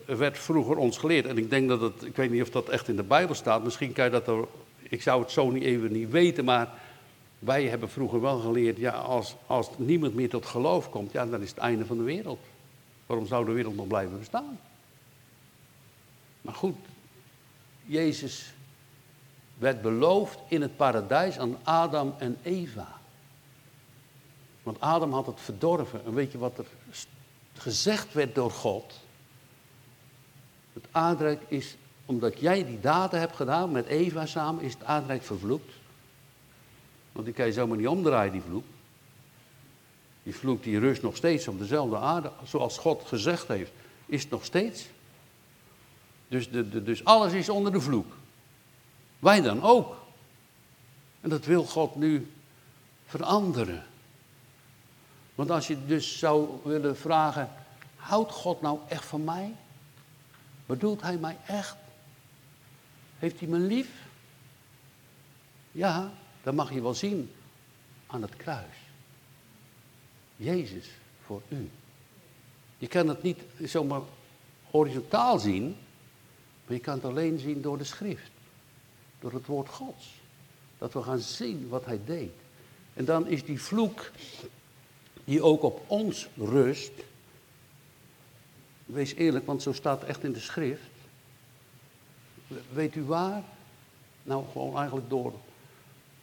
[0.06, 2.68] er werd vroeger ons geleerd, en ik denk dat het, ik weet niet of dat
[2.68, 4.44] echt in de Bijbel staat, misschien kan je dat er,
[4.82, 6.72] ik zou het zo niet even niet weten, maar
[7.38, 11.42] wij hebben vroeger wel geleerd, ja, als, als niemand meer tot geloof komt, ja, dan
[11.42, 12.40] is het einde van de wereld.
[13.06, 14.58] Waarom zou de wereld nog blijven bestaan?
[16.40, 16.76] Maar goed,
[17.84, 18.53] Jezus
[19.58, 23.00] werd beloofd in het paradijs aan Adam en Eva.
[24.62, 26.04] Want Adam had het verdorven.
[26.04, 26.66] En weet je wat er
[27.52, 29.00] gezegd werd door God?
[30.72, 35.22] Het aardrijk is, omdat jij die daden hebt gedaan met Eva samen, is het aardrijk
[35.22, 35.72] vervloekt.
[37.12, 38.64] Want die kan je zomaar niet omdraaien, die vloek.
[40.22, 43.72] Die vloek die rust nog steeds op dezelfde aarde, zoals God gezegd heeft,
[44.06, 44.86] is het nog steeds.
[46.28, 48.12] Dus, de, dus alles is onder de vloek.
[49.24, 49.96] Wij dan ook.
[51.20, 52.32] En dat wil God nu
[53.06, 53.86] veranderen.
[55.34, 57.50] Want als je dus zou willen vragen,
[57.96, 59.54] houdt God nou echt van mij?
[60.66, 61.76] Bedoelt hij mij echt?
[63.18, 63.88] Heeft hij me lief?
[65.72, 67.32] Ja, Dat mag je wel zien
[68.06, 68.76] aan het kruis.
[70.36, 70.90] Jezus
[71.24, 71.70] voor u.
[72.78, 74.00] Je kan het niet zomaar
[74.70, 75.76] horizontaal zien,
[76.66, 78.32] maar je kan het alleen zien door de schrift.
[79.24, 80.20] Door het woord Gods.
[80.78, 82.32] Dat we gaan zien wat hij deed.
[82.94, 84.10] En dan is die vloek
[85.24, 86.92] die ook op ons rust.
[88.86, 90.90] Wees eerlijk, want zo staat het echt in de schrift.
[92.72, 93.42] Weet u waar?
[94.22, 95.32] Nou, gewoon eigenlijk door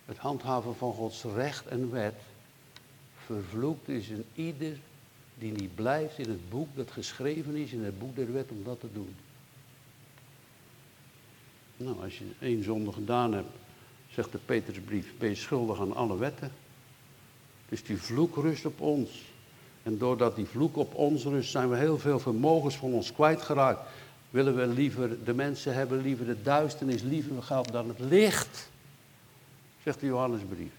[0.05, 2.21] het handhaven van Gods recht en wet.
[3.25, 4.79] Vervloekt is een ieder
[5.35, 8.63] die niet blijft in het boek dat geschreven is in het boek der wet om
[8.63, 9.15] dat te doen.
[11.83, 13.49] Nou, als je één zonde gedaan hebt,
[14.09, 16.51] zegt de Petersbrief, ben je schuldig aan alle wetten.
[17.69, 19.09] Dus die vloek rust op ons.
[19.83, 23.81] En doordat die vloek op ons rust, zijn we heel veel vermogens van ons kwijtgeraakt.
[24.29, 28.69] Willen we liever de mensen hebben, liever de duisternis, liever geld dan het licht.
[29.83, 30.71] Zegt de Johannesbrief.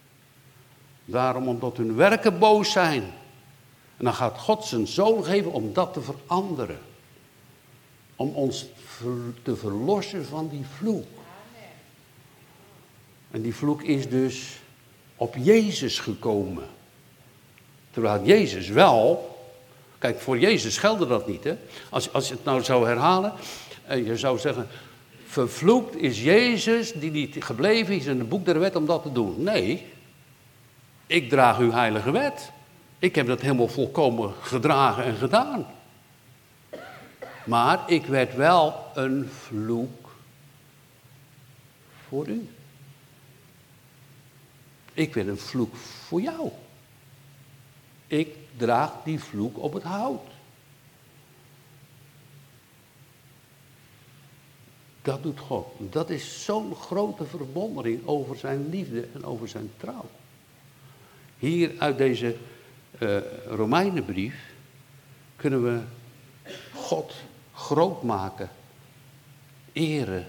[1.04, 3.02] Daarom omdat hun werken boos zijn.
[3.96, 6.78] En dan gaat God zijn zoon geven om dat te veranderen.
[8.22, 8.66] Om ons
[9.42, 11.06] te verlossen van die vloek.
[13.30, 14.60] En die vloek is dus
[15.16, 16.66] op Jezus gekomen.
[17.90, 19.36] Terwijl Jezus wel,
[19.98, 21.44] kijk voor Jezus geldde dat niet.
[21.44, 21.56] Hè?
[21.90, 23.32] Als, als je het nou zou herhalen,
[23.84, 24.68] en je zou zeggen,
[25.26, 29.12] vervloekt is Jezus die niet gebleven is in het boek der wet om dat te
[29.12, 29.42] doen.
[29.42, 29.86] Nee,
[31.06, 32.52] ik draag uw heilige wet.
[32.98, 35.66] Ik heb dat helemaal volkomen gedragen en gedaan.
[37.44, 40.10] Maar ik werd wel een vloek
[42.06, 42.48] voor u.
[44.92, 46.50] Ik werd een vloek voor jou.
[48.06, 50.30] Ik draag die vloek op het hout.
[55.02, 55.66] Dat doet God.
[55.78, 60.10] Dat is zo'n grote verwondering over zijn liefde en over zijn trouw.
[61.38, 62.36] Hier uit deze
[62.98, 64.52] uh, Romeinenbrief
[65.36, 65.80] kunnen we
[66.74, 67.14] God
[67.52, 68.50] groot maken,
[69.72, 70.26] eren,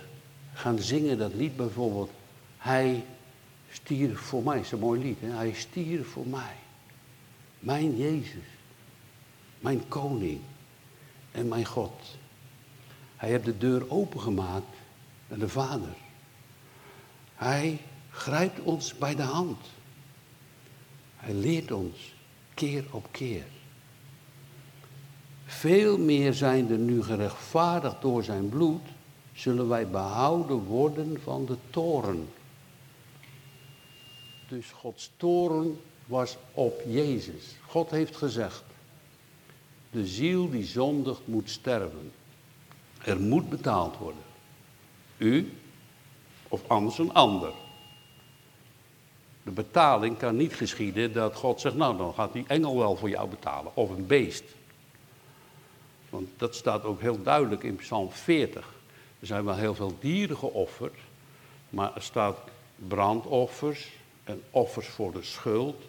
[0.54, 2.12] gaan zingen dat lied bijvoorbeeld.
[2.58, 3.06] Hij
[3.72, 5.22] stierf voor mij, dat is een mooi lied.
[5.22, 5.30] Hè?
[5.30, 6.56] Hij stierf voor mij.
[7.60, 8.46] Mijn Jezus,
[9.60, 10.40] mijn koning
[11.32, 12.18] en mijn God.
[13.16, 14.76] Hij heeft de deur opengemaakt
[15.28, 15.96] naar de Vader.
[17.36, 19.58] Hij grijpt ons bij de hand.
[21.16, 22.14] Hij leert ons
[22.54, 23.46] keer op keer.
[25.54, 28.82] Veel meer zijn er nu gerechtvaardigd door zijn bloed,
[29.34, 32.30] zullen wij behouden worden van de toren.
[34.48, 37.56] Dus Gods toren was op Jezus.
[37.68, 38.64] God heeft gezegd,
[39.92, 42.12] de ziel die zondigt moet sterven.
[43.04, 44.24] Er moet betaald worden.
[45.18, 45.54] U
[46.48, 47.54] of anders een ander.
[49.44, 53.10] De betaling kan niet geschieden dat God zegt, nou dan gaat die engel wel voor
[53.10, 53.76] jou betalen.
[53.76, 54.44] Of een beest.
[56.14, 58.74] Want dat staat ook heel duidelijk in Psalm 40.
[59.20, 60.96] Er zijn wel heel veel dieren geofferd.
[61.70, 62.38] Maar er staat
[62.88, 63.92] brandoffers
[64.24, 65.82] en offers voor de schuld.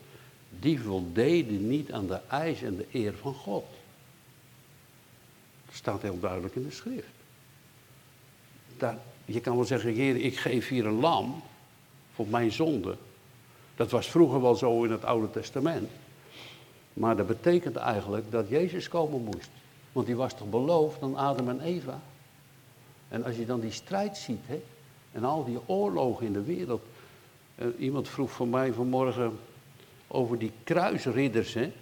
[0.49, 3.65] Die voldeden niet aan de eis en de eer van God.
[5.67, 7.07] Dat staat heel duidelijk in de schrift.
[9.25, 11.43] je kan wel zeggen, Heer, ik geef hier een lam
[12.15, 12.97] voor mijn zonde.
[13.77, 15.91] Dat was vroeger wel zo in het Oude Testament.
[16.93, 19.51] Maar dat betekent eigenlijk dat Jezus komen moest.
[19.95, 22.01] Want die was toch beloofd aan Adam en Eva.
[23.09, 24.63] En als je dan die strijd ziet, hè,
[25.13, 26.83] en al die oorlogen in de wereld.
[27.55, 29.39] Eh, iemand vroeg van mij vanmorgen
[30.09, 31.73] over die kruisridders, hè.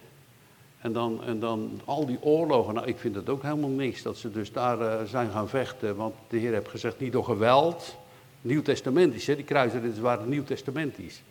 [0.80, 2.74] En dan, en dan al die oorlogen.
[2.74, 5.96] Nou, ik vind het ook helemaal niks dat ze dus daar uh, zijn gaan vechten.
[5.96, 7.96] Want de Heer heeft gezegd, niet door geweld.
[8.40, 9.36] Nieuw-testamentisch, hè.
[9.36, 11.22] Die kruisridders waren nieuw-testamentisch.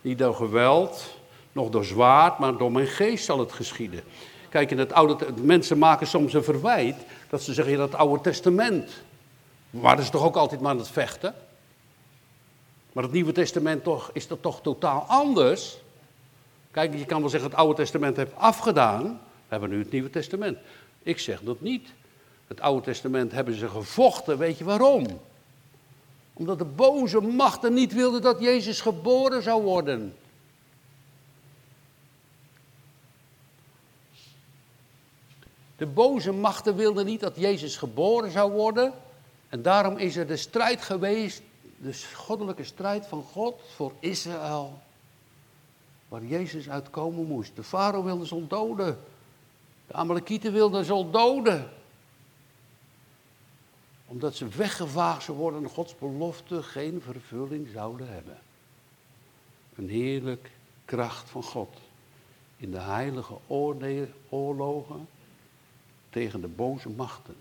[0.00, 1.16] Niet door geweld,
[1.52, 4.02] nog door zwaard, maar door mijn geest zal het geschieden.
[4.52, 6.96] Kijk, in het oude, mensen maken soms een verwijt
[7.28, 8.90] dat ze zeggen in het Oude Testament.
[9.70, 11.34] Waren ze toch ook altijd maar aan het vechten?
[12.92, 15.78] Maar het Nieuwe Testament toch, is dat toch totaal anders?
[16.70, 19.02] Kijk, je kan wel zeggen het Oude Testament heeft afgedaan.
[19.02, 20.58] We hebben nu het Nieuwe Testament.
[21.02, 21.88] Ik zeg dat niet.
[22.46, 24.38] Het Oude Testament hebben ze gevochten.
[24.38, 25.06] Weet je waarom?
[26.32, 30.14] Omdat de boze machten niet wilden dat Jezus geboren zou worden.
[35.82, 38.92] De boze machten wilden niet dat Jezus geboren zou worden.
[39.48, 41.42] En daarom is er de strijd geweest,
[41.76, 44.78] de goddelijke strijd van God voor Israël.
[46.08, 47.56] Waar Jezus uitkomen moest.
[47.56, 48.98] De farao wilde ze doden.
[49.86, 51.70] De Amalekieten wilden ze doden
[54.06, 58.38] omdat ze weggevaagd zouden worden en Gods belofte geen vervulling zouden hebben.
[59.74, 60.50] een heerlijk
[60.84, 61.76] kracht van God
[62.56, 63.34] in de heilige
[64.28, 65.08] oorlogen
[66.12, 67.34] tegen de boze machten.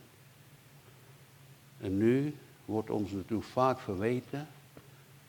[1.79, 4.47] En nu wordt ons natuurlijk vaak verweten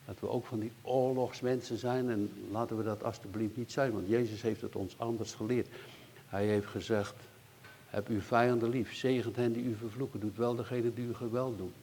[0.05, 2.09] dat we ook van die oorlogsmensen zijn.
[2.09, 5.67] En laten we dat alstublieft niet zijn, want Jezus heeft het ons anders geleerd.
[6.27, 7.15] Hij heeft gezegd,
[7.87, 11.57] heb uw vijanden lief, zegent hen die u vervloeken, doet wel degene die u geweld
[11.57, 11.73] doen.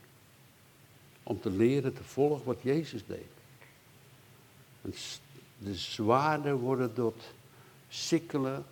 [1.22, 3.28] Om te leren te volgen wat Jezus deed.
[5.58, 7.22] De zwaarden worden tot
[7.88, 8.64] sikkelen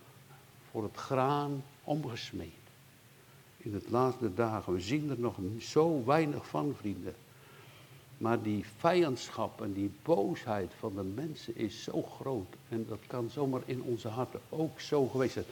[0.70, 2.57] voor het graan omgesmeed.
[3.68, 4.72] In het laatste dagen.
[4.72, 7.14] We zien er nog zo weinig van, vrienden.
[8.18, 12.54] Maar die vijandschap en die boosheid van de mensen is zo groot.
[12.68, 15.44] En dat kan zomaar in onze harten ook zo geweest zijn.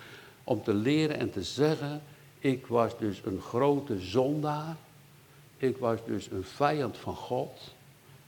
[0.44, 2.02] Om te leren en te zeggen,
[2.38, 4.76] ik was dus een grote zondaar.
[5.56, 7.74] Ik was dus een vijand van God.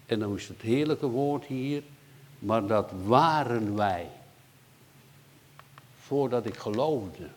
[0.07, 1.83] En dan is het heerlijke woord hier.
[2.39, 4.11] Maar dat waren wij.
[5.97, 7.29] Voordat ik geloofde.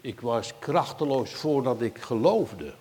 [0.00, 2.74] Ik was krachteloos voordat ik geloofde.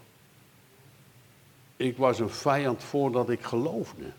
[1.75, 4.11] Ik was een vijand voordat ik geloofde.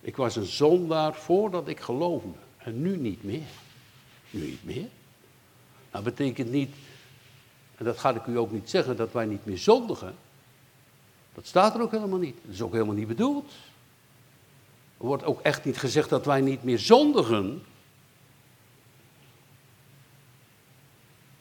[0.00, 2.28] Ik was een zondaar voordat ik geloofde.
[2.56, 3.48] En nu niet meer.
[4.30, 4.88] Nu niet meer.
[5.90, 6.74] Dat betekent niet,
[7.76, 10.14] en dat ga ik u ook niet zeggen, dat wij niet meer zondigen.
[11.34, 12.36] Dat staat er ook helemaal niet.
[12.42, 13.52] Dat is ook helemaal niet bedoeld.
[14.98, 17.62] Er wordt ook echt niet gezegd dat wij niet meer zondigen.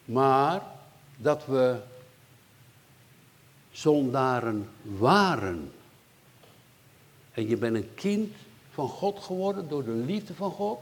[0.09, 0.61] Maar
[1.17, 1.79] dat we
[3.71, 5.71] zondaren waren.
[7.31, 8.33] En je bent een kind
[8.69, 10.79] van God geworden door de liefde van God.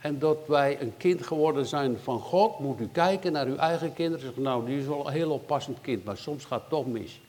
[0.00, 3.92] En dat wij een kind geworden zijn van God, moet u kijken naar uw eigen
[3.92, 4.20] kinderen.
[4.20, 7.20] Zeggen, nou, die is wel een heel oppassend kind, maar soms gaat het toch mis.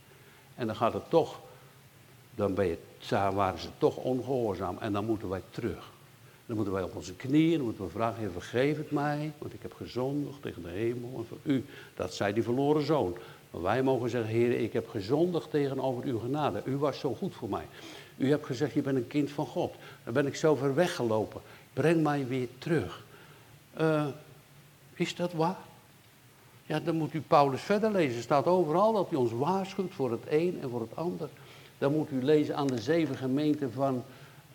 [0.55, 1.39] En dan gaat het toch,
[2.35, 2.77] dan ben je,
[3.33, 5.97] waren ze toch ongehoorzaam en dan moeten wij terug.
[6.49, 9.53] Dan moeten wij op onze knieën, dan moeten we vragen, Heer, vergeef het mij, want
[9.53, 11.65] ik heb gezondigd tegen de hemel en voor u.
[11.95, 13.17] Dat zei die verloren zoon.
[13.51, 16.61] Maar wij mogen zeggen, Heer, ik heb gezondigd tegenover uw genade.
[16.65, 17.65] U was zo goed voor mij.
[18.17, 19.73] U hebt gezegd, je bent een kind van God.
[20.03, 21.41] Dan ben ik zo ver weggelopen.
[21.73, 23.05] Breng mij weer terug.
[23.79, 24.05] Uh,
[24.93, 25.57] is dat waar?
[26.65, 28.17] Ja, dan moet u Paulus verder lezen.
[28.17, 31.29] Er staat overal dat hij ons waarschuwt voor het een en voor het ander.
[31.77, 34.03] Dan moet u lezen aan de zeven gemeenten van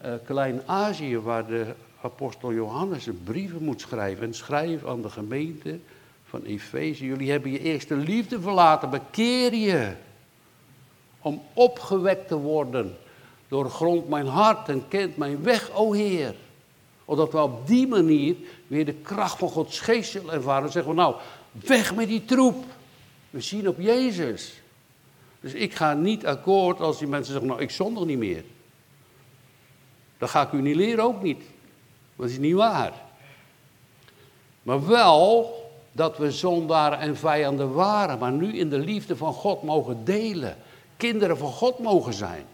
[0.05, 4.27] uh, Klein-Azië, waar de apostel Johannes een brieven moet schrijven.
[4.27, 5.79] En schrijf aan de gemeente
[6.25, 7.05] van Efeze.
[7.05, 9.93] Jullie hebben je eerste liefde verlaten, bekeer je.
[11.21, 12.97] Om opgewekt te worden.
[13.49, 16.35] Doorgrond mijn hart en kent mijn weg, o Heer.
[17.05, 18.37] Omdat we op die manier
[18.67, 20.73] weer de kracht van Gods geest zullen ervaren.
[20.73, 21.15] Zeggen we nou,
[21.53, 22.65] weg met die troep.
[23.31, 24.63] We zien op Jezus.
[25.41, 28.45] Dus ik ga niet akkoord als die mensen zeggen, nou ik zondig niet meer.
[30.19, 31.43] Dat ga ik u niet leren, ook niet.
[32.17, 32.93] Dat is niet waar.
[34.63, 35.55] Maar wel
[35.93, 40.57] dat we zondaren en vijanden waren, maar nu in de liefde van God mogen delen.
[40.97, 42.45] Kinderen van God mogen zijn.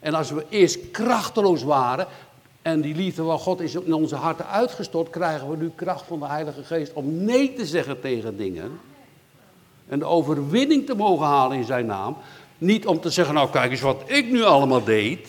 [0.00, 2.06] En als we eerst krachteloos waren
[2.62, 6.18] en die liefde van God is in onze harten uitgestort, krijgen we nu kracht van
[6.18, 8.80] de Heilige Geest om nee te zeggen tegen dingen.
[9.88, 12.16] En de overwinning te mogen halen in zijn naam.
[12.58, 15.28] Niet om te zeggen, nou kijk eens wat ik nu allemaal deed.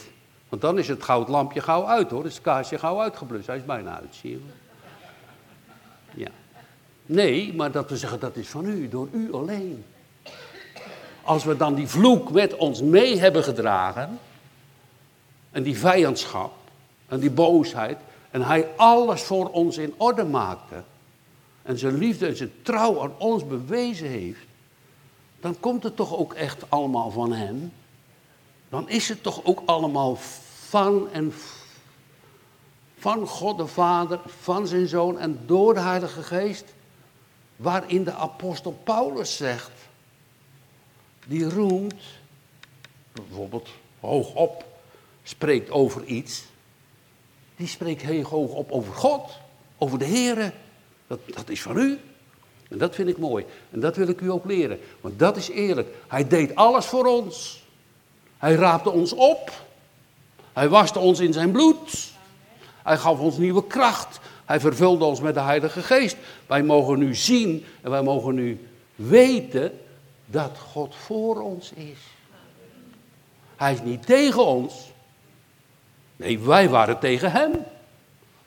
[0.55, 3.47] Want dan is het goudlampje gauw uit hoor, is het kaarsje gauw uitgeblust.
[3.47, 4.39] Hij is bijna uit, zie je
[6.13, 6.29] Ja.
[7.05, 9.85] Nee, maar dat we zeggen dat is van u, door u alleen.
[11.23, 14.19] Als we dan die vloek met ons mee hebben gedragen,
[15.51, 16.53] en die vijandschap,
[17.07, 17.97] en die boosheid,
[18.31, 20.83] en hij alles voor ons in orde maakte,
[21.61, 24.45] en zijn liefde en zijn trouw aan ons bewezen heeft,
[25.39, 27.71] dan komt het toch ook echt allemaal van hem.
[28.69, 30.17] Dan is het toch ook allemaal
[30.69, 31.33] van en
[32.97, 36.73] van God de Vader, van zijn Zoon en door de Heilige Geest
[37.55, 39.71] waarin de apostel Paulus zegt,
[41.27, 42.03] die roemt,
[43.11, 43.69] bijvoorbeeld
[43.99, 44.65] hoogop,
[45.23, 46.43] spreekt over iets,
[47.55, 49.31] die spreekt heel hoog op over God,
[49.77, 50.53] over de Heer.
[51.07, 51.99] Dat, dat is van u.
[52.69, 53.45] En dat vind ik mooi.
[53.71, 54.79] En dat wil ik u ook leren.
[55.01, 55.95] Want dat is eerlijk.
[56.07, 57.63] Hij deed alles voor ons.
[58.37, 59.64] Hij raapte ons op.
[60.55, 62.11] Hij waste ons in zijn bloed.
[62.83, 64.19] Hij gaf ons nieuwe kracht.
[64.45, 66.17] Hij vervulde ons met de Heilige Geest.
[66.47, 69.79] Wij mogen nu zien en wij mogen nu weten
[70.25, 71.97] dat God voor ons is.
[73.55, 74.91] Hij is niet tegen ons.
[76.15, 77.51] Nee, wij waren tegen hem.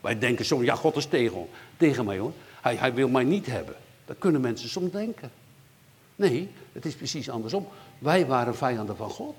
[0.00, 2.32] Wij denken soms, ja, God is tegen, tegen mij hoor.
[2.60, 3.74] Hij, hij wil mij niet hebben.
[4.06, 5.30] Dat kunnen mensen soms denken.
[6.16, 7.68] Nee, het is precies andersom.
[7.98, 9.36] Wij waren vijanden van God.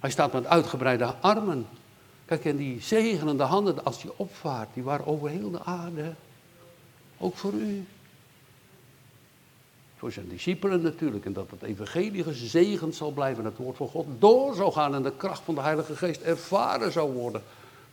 [0.00, 1.66] Hij staat met uitgebreide armen.
[2.24, 6.14] Kijk, en die zegenende handen als hij opvaart, die waren over heel de aarde.
[7.18, 7.86] Ook voor u.
[9.96, 11.24] Voor zijn discipelen natuurlijk.
[11.24, 13.44] En dat het evangelie gezegend zal blijven.
[13.44, 16.92] Het woord van God door zou gaan en de kracht van de Heilige Geest ervaren
[16.92, 17.42] zou worden.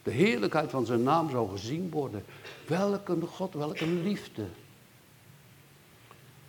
[0.04, 2.24] De heerlijkheid van zijn naam zou gezien worden.
[2.68, 4.46] Welke God, welke liefde.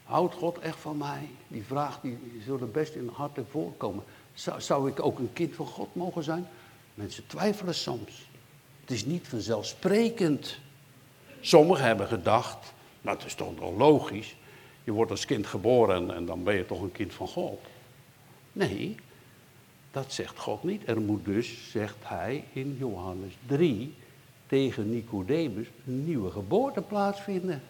[0.05, 1.29] Houdt God echt van mij?
[1.49, 4.05] Die vraag die zullen best in het hart voorkomen.
[4.39, 6.47] Zou, zou ik ook een kind van God mogen zijn?
[6.95, 8.29] Mensen twijfelen soms.
[8.81, 10.59] Het is niet vanzelfsprekend.
[11.41, 14.37] Sommigen hebben gedacht, nou het is toch nog logisch.
[14.85, 17.61] Je wordt als kind geboren en, en dan ben je toch een kind van God.
[18.53, 18.97] Nee,
[19.91, 20.89] dat zegt God niet.
[20.89, 23.95] Er moet dus, zegt hij in Johannes 3,
[24.47, 27.63] tegen Nicodemus een nieuwe geboorte plaatsvinden.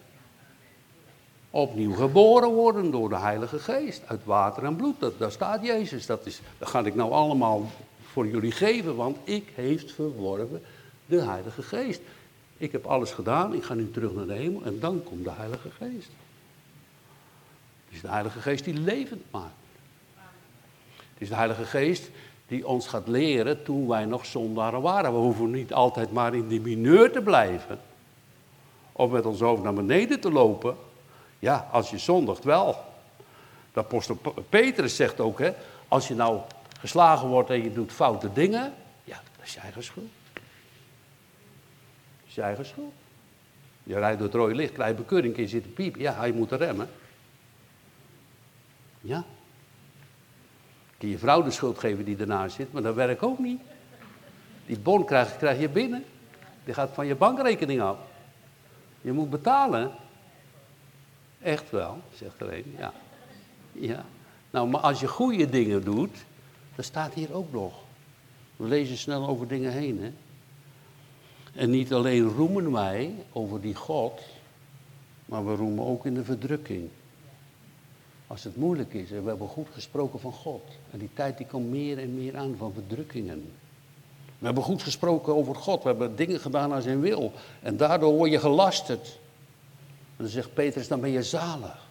[1.51, 5.01] Opnieuw geboren worden door de Heilige Geest, uit water en bloed.
[5.01, 6.07] Dat, daar staat Jezus.
[6.07, 7.71] Dat, is, dat ga ik nou allemaal
[8.13, 10.63] voor jullie geven, want ik heeft verworven
[11.07, 12.01] de Heilige Geest.
[12.57, 15.31] Ik heb alles gedaan, ik ga nu terug naar de hemel en dan komt de
[15.31, 16.11] Heilige Geest.
[17.85, 19.53] Het is de Heilige Geest die levend maakt.
[21.13, 22.11] Het is de Heilige Geest
[22.47, 25.13] die ons gaat leren toen wij nog zondaren waren.
[25.13, 27.81] We hoeven niet altijd maar in die mineur te blijven.
[28.93, 30.77] Of met ons hoofd naar beneden te lopen.
[31.39, 32.85] Ja, als je zondigt wel.
[33.73, 35.53] De apostel Petrus zegt ook, hè,
[35.89, 36.41] als je nou
[36.79, 38.75] geslagen wordt en je doet foute dingen,
[39.05, 40.11] ja, dat is je eigen schuld.
[40.33, 40.43] Dat
[42.27, 42.93] is je eigen schuld.
[43.83, 46.01] Je rijdt door het rode licht, krijg je bekeuring, je zit te piepen.
[46.01, 46.89] Ja, hij moet remmen.
[49.01, 49.25] Ja.
[50.99, 53.61] Kun je vrouw de schuld geven die ernaast zit, maar dat werkt ook niet.
[54.67, 56.05] Die bon krijg, krijg je binnen.
[56.65, 57.97] Die gaat van je bankrekening af.
[59.01, 59.93] Je moet betalen.
[61.43, 62.75] Echt wel, zegt een.
[62.79, 62.93] Ja.
[63.73, 64.05] ja.
[64.51, 66.17] Nou, maar als je goede dingen doet,
[66.75, 67.75] dat staat hier ook nog.
[68.57, 70.03] We lezen snel over dingen heen.
[70.03, 70.13] Hè?
[71.55, 74.21] En niet alleen roemen wij over die God,
[75.25, 76.89] maar we roemen ook in de verdrukking.
[78.27, 80.63] Als het moeilijk is we hebben goed gesproken van God.
[80.91, 83.53] En die tijd die komt meer en meer aan van verdrukkingen.
[84.39, 85.83] We hebben goed gesproken over God.
[85.83, 87.33] We hebben dingen gedaan naar zijn wil.
[87.63, 89.19] En daardoor word je gelasterd.
[90.19, 91.87] Dan zegt Petrus, dan ben je zalig.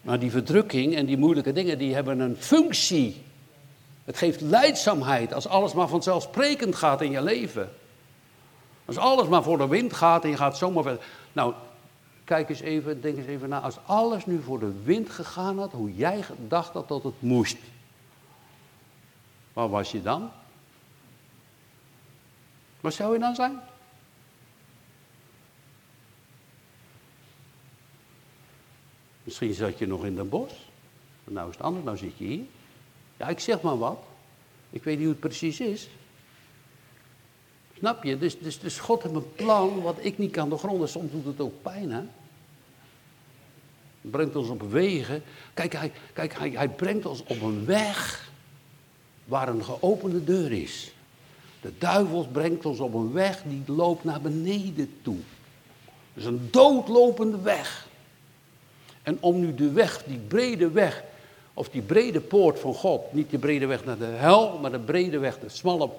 [0.00, 3.22] Maar die verdrukking en die moeilijke dingen, die hebben een functie.
[4.04, 7.70] Het geeft leidzaamheid als alles maar vanzelfsprekend gaat in je leven.
[8.84, 11.04] Als alles maar voor de wind gaat en je gaat zomaar verder.
[11.32, 11.54] Nou,
[12.24, 13.60] kijk eens even, denk eens even na.
[13.60, 17.58] Als alles nu voor de wind gegaan had, hoe jij gedacht had dat het moest.
[19.52, 20.30] Waar was je dan?
[22.80, 23.60] Waar zou je dan zijn?
[29.26, 30.52] Misschien zat je nog in het bos.
[31.24, 32.44] Nou is het anders, nou zit je hier.
[33.16, 33.98] Ja, ik zeg maar wat.
[34.70, 35.88] Ik weet niet hoe het precies is.
[37.78, 38.18] Snap je?
[38.18, 40.88] Dus, dus, dus God heeft een plan wat ik niet kan doorgronden.
[40.88, 42.02] Soms doet het ook pijn, hè?
[44.00, 45.22] brengt ons op wegen.
[45.54, 48.30] Kijk, hij, kijk hij, hij brengt ons op een weg
[49.24, 50.92] waar een geopende deur is.
[51.60, 55.18] De duivel brengt ons op een weg die loopt naar beneden toe.
[55.84, 57.88] Het is een doodlopende weg.
[59.06, 61.02] En om nu de weg, die brede weg,
[61.54, 64.78] of die brede poort van God, niet de brede weg naar de hel, maar de
[64.78, 65.90] brede weg, de smalle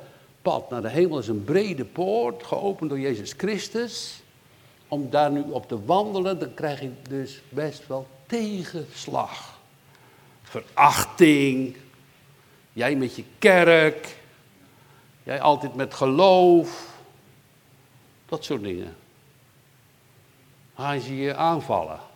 [0.41, 4.21] pad naar de hemel is een brede poort, geopend door Jezus Christus.
[4.87, 9.59] Om daar nu op te wandelen, dan krijg ik dus best wel tegenslag.
[10.43, 11.75] Verachting.
[12.73, 14.15] Jij met je kerk.
[15.23, 16.99] Jij altijd met geloof.
[18.25, 18.95] Dat soort dingen.
[20.75, 22.06] Hij zie je aanvallen.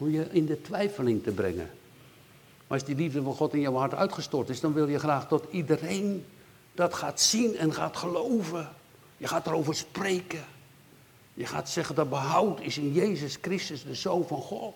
[0.00, 1.70] Om je in de twijfeling te brengen.
[2.66, 5.28] Maar als die liefde van God in jouw hart uitgestort is, dan wil je graag
[5.28, 6.24] dat iedereen
[6.74, 8.68] dat gaat zien en gaat geloven.
[9.16, 10.44] Je gaat erover spreken.
[11.34, 14.74] Je gaat zeggen dat behoud is in Jezus Christus, de Zoon van God.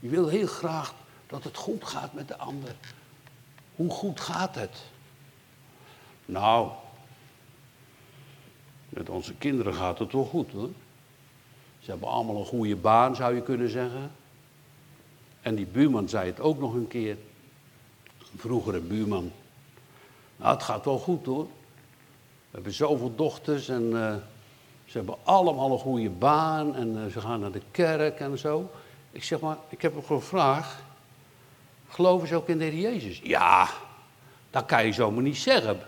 [0.00, 0.94] Je wil heel graag
[1.26, 2.74] dat het goed gaat met de ander.
[3.74, 4.82] Hoe goed gaat het?
[6.24, 6.70] Nou,
[8.88, 10.70] met onze kinderen gaat het wel goed hoor.
[11.86, 14.10] Ze hebben allemaal een goede baan, zou je kunnen zeggen.
[15.40, 17.16] En die buurman zei het ook nog een keer.
[18.32, 19.32] Een vroegere buurman.
[20.36, 21.44] Nou, het gaat wel goed hoor.
[21.44, 24.14] We hebben zoveel dochters en uh,
[24.84, 28.70] ze hebben allemaal een goede baan en uh, ze gaan naar de kerk en zo.
[29.10, 30.76] Ik zeg maar, ik heb hem gevraagd,
[31.88, 33.20] geloven ze ook in de Heer Jezus?
[33.22, 33.68] Ja,
[34.50, 35.78] dat kan je zomaar niet zeggen.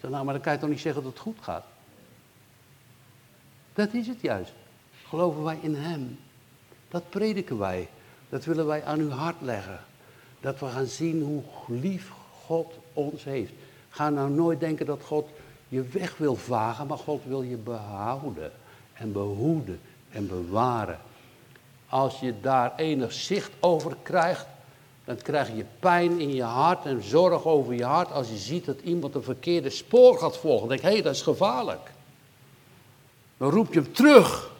[0.00, 1.64] Zeg, nou, maar dan kan je toch niet zeggen dat het goed gaat?
[3.72, 4.52] Dat is het juist.
[5.08, 6.18] Geloven wij in Hem.
[6.88, 7.88] Dat prediken wij.
[8.28, 9.80] Dat willen wij aan uw hart leggen.
[10.40, 12.10] Dat we gaan zien hoe lief
[12.46, 13.52] God ons heeft.
[13.88, 15.28] Ga nou nooit denken dat God
[15.68, 18.52] je weg wil vagen, maar God wil je behouden
[18.92, 19.80] en behoeden
[20.10, 20.98] en bewaren.
[21.88, 24.46] Als je daar enig zicht over krijgt,
[25.04, 28.64] dan krijg je pijn in je hart en zorg over je hart als je ziet
[28.64, 30.68] dat iemand een verkeerde spoor gaat volgen.
[30.68, 31.90] Dan denk hé, hey, dat is gevaarlijk.
[33.36, 34.53] Dan roep je hem terug.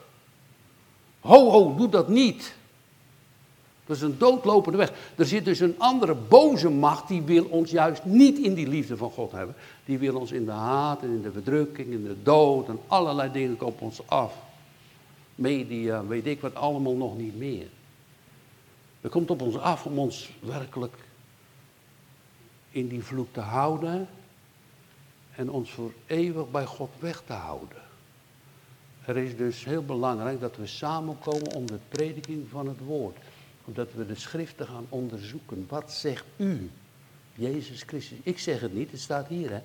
[1.25, 2.55] Ho, ho, doe dat niet.
[3.87, 4.93] Dat is een doodlopende weg.
[5.17, 8.97] Er zit dus een andere boze macht die wil ons juist niet in die liefde
[8.97, 9.55] van God hebben.
[9.85, 13.33] Die wil ons in de haat en in de verdrukking, in de dood en allerlei
[13.33, 14.35] dingen op ons af.
[15.35, 17.67] Media, weet ik wat, allemaal nog niet meer.
[19.01, 20.97] Er komt op ons af om ons werkelijk
[22.71, 24.09] in die vloek te houden
[25.37, 27.84] en ons voor eeuwig bij God weg te houden.
[29.05, 33.17] Er is dus heel belangrijk dat we samenkomen om de prediking van het woord.
[33.65, 35.67] Omdat we de schriften gaan onderzoeken.
[35.69, 36.71] Wat zegt u,
[37.35, 38.19] Jezus Christus?
[38.23, 39.61] Ik zeg het niet, het staat hier hè.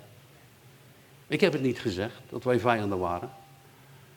[1.27, 3.29] Ik heb het niet gezegd dat wij vijanden waren.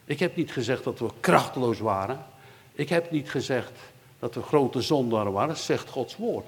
[0.05, 2.25] Ik heb niet gezegd dat we krachteloos waren.
[2.73, 3.73] Ik heb niet gezegd
[4.19, 6.47] dat we grote zondaren waren, zegt Gods woord.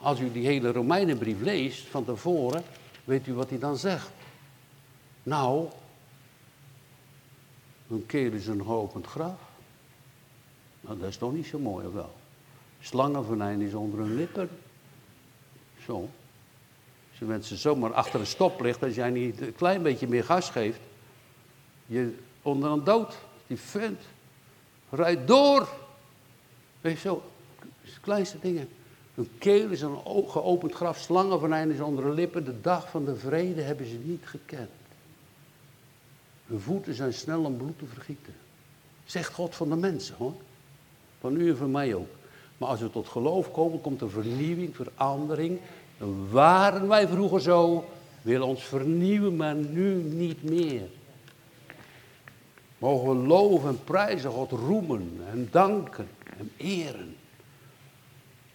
[0.00, 2.62] Als u die hele Romeinenbrief leest van tevoren,
[3.04, 4.10] weet u wat hij dan zegt.
[5.22, 5.68] Nou,
[7.92, 9.38] een keel is een geopend graf.
[10.80, 12.12] Nou, dat is toch niet zo mooi, of wel?
[12.80, 14.48] Slangenvenijn is onder hun lippen.
[15.84, 16.08] Zo.
[17.10, 20.80] Als mensen zomaar achter een stoplicht, als jij niet een klein beetje meer gas geeft,
[21.86, 24.00] je onder een dood, die vent,
[24.90, 25.68] rijdt door.
[26.80, 27.22] Weet je zo,
[28.00, 28.68] kleinste dingen.
[29.14, 33.16] Een keel is een geopend graf, slangenvenijn is onder de lippen, de dag van de
[33.16, 34.70] vrede hebben ze niet gekend.
[36.46, 38.34] Hun voeten zijn snel om bloed te vergieten.
[39.04, 40.34] Zegt God van de mensen hoor.
[41.20, 42.10] Van u en van mij ook.
[42.58, 45.60] Maar als we tot geloof komen, komt er vernieuwing, verandering.
[45.98, 47.84] Dan waren wij vroeger zo,
[48.22, 50.88] willen ons vernieuwen, maar nu niet meer.
[52.78, 57.16] Mogen we loven en prijzen, God roemen en danken en eren.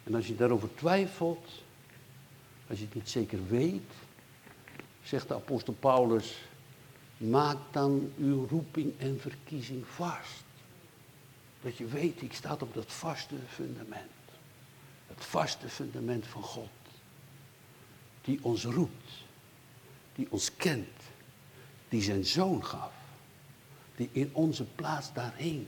[0.04, 1.48] En als je daarover twijfelt,
[2.70, 3.92] als je het niet zeker weet,
[5.04, 6.38] zegt de apostel Paulus,
[7.18, 10.44] Maak dan uw roeping en verkiezing vast.
[11.62, 14.12] Dat je weet, ik sta op dat vaste fundament.
[15.08, 16.70] Het vaste fundament van God.
[18.22, 19.12] Die ons roept.
[20.16, 21.02] Die ons kent.
[21.90, 22.92] Die zijn zoon gaf.
[23.96, 25.68] Die in onze plaats daarheen.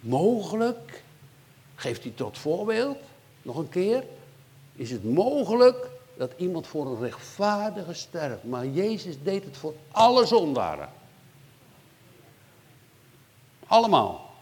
[0.00, 1.02] Mogelijk,
[1.74, 2.98] geeft hij tot voorbeeld,
[3.42, 4.04] nog een keer.
[4.72, 8.44] Is het mogelijk dat iemand voor een rechtvaardige sterft.
[8.44, 10.88] Maar Jezus deed het voor alle zondaren.
[13.66, 14.34] Allemaal.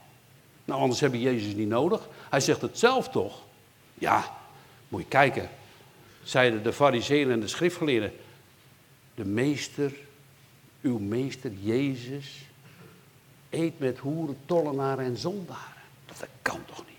[0.65, 2.09] Nou, anders heb je Jezus niet nodig.
[2.31, 3.39] Hij zegt het zelf toch?
[3.95, 4.37] Ja,
[4.89, 5.51] moet je kijken.
[6.23, 8.13] Zeiden de fariseeën en de schriftgeleerden.
[9.15, 9.93] De meester,
[10.81, 12.45] uw meester Jezus,
[13.51, 15.83] eet met hoeren, tollenaren en zondaren.
[16.07, 16.92] Dat kan toch niet?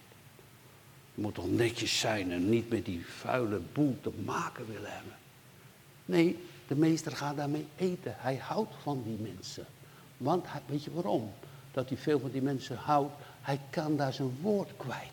[1.14, 5.16] Je moet toch netjes zijn en niet met die vuile boel te maken willen hebben.
[6.06, 6.38] Nee,
[6.68, 8.16] de meester gaat daarmee eten.
[8.18, 9.66] Hij houdt van die mensen.
[10.18, 11.32] Want weet je waarom?
[11.72, 13.14] Dat hij veel van die mensen houdt.
[13.42, 15.12] Hij kan daar zijn woord kwijt.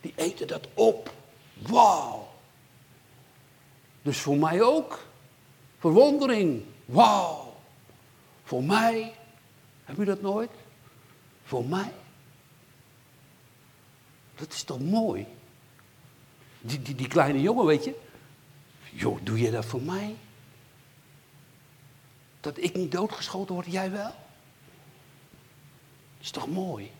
[0.00, 1.12] Die eten dat op.
[1.54, 2.28] Wauw.
[4.02, 5.06] Dus voor mij ook.
[5.78, 6.62] Verwondering.
[6.84, 7.54] Wauw.
[8.42, 9.14] Voor mij.
[9.84, 10.50] Heb u dat nooit?
[11.44, 11.92] Voor mij.
[14.34, 15.26] Dat is toch mooi?
[16.60, 17.94] Die, die, die kleine jongen, weet je.
[18.90, 20.16] Joh, doe je dat voor mij?
[22.40, 24.02] Dat ik niet doodgeschoten word, jij wel?
[26.14, 26.90] Dat is toch mooi?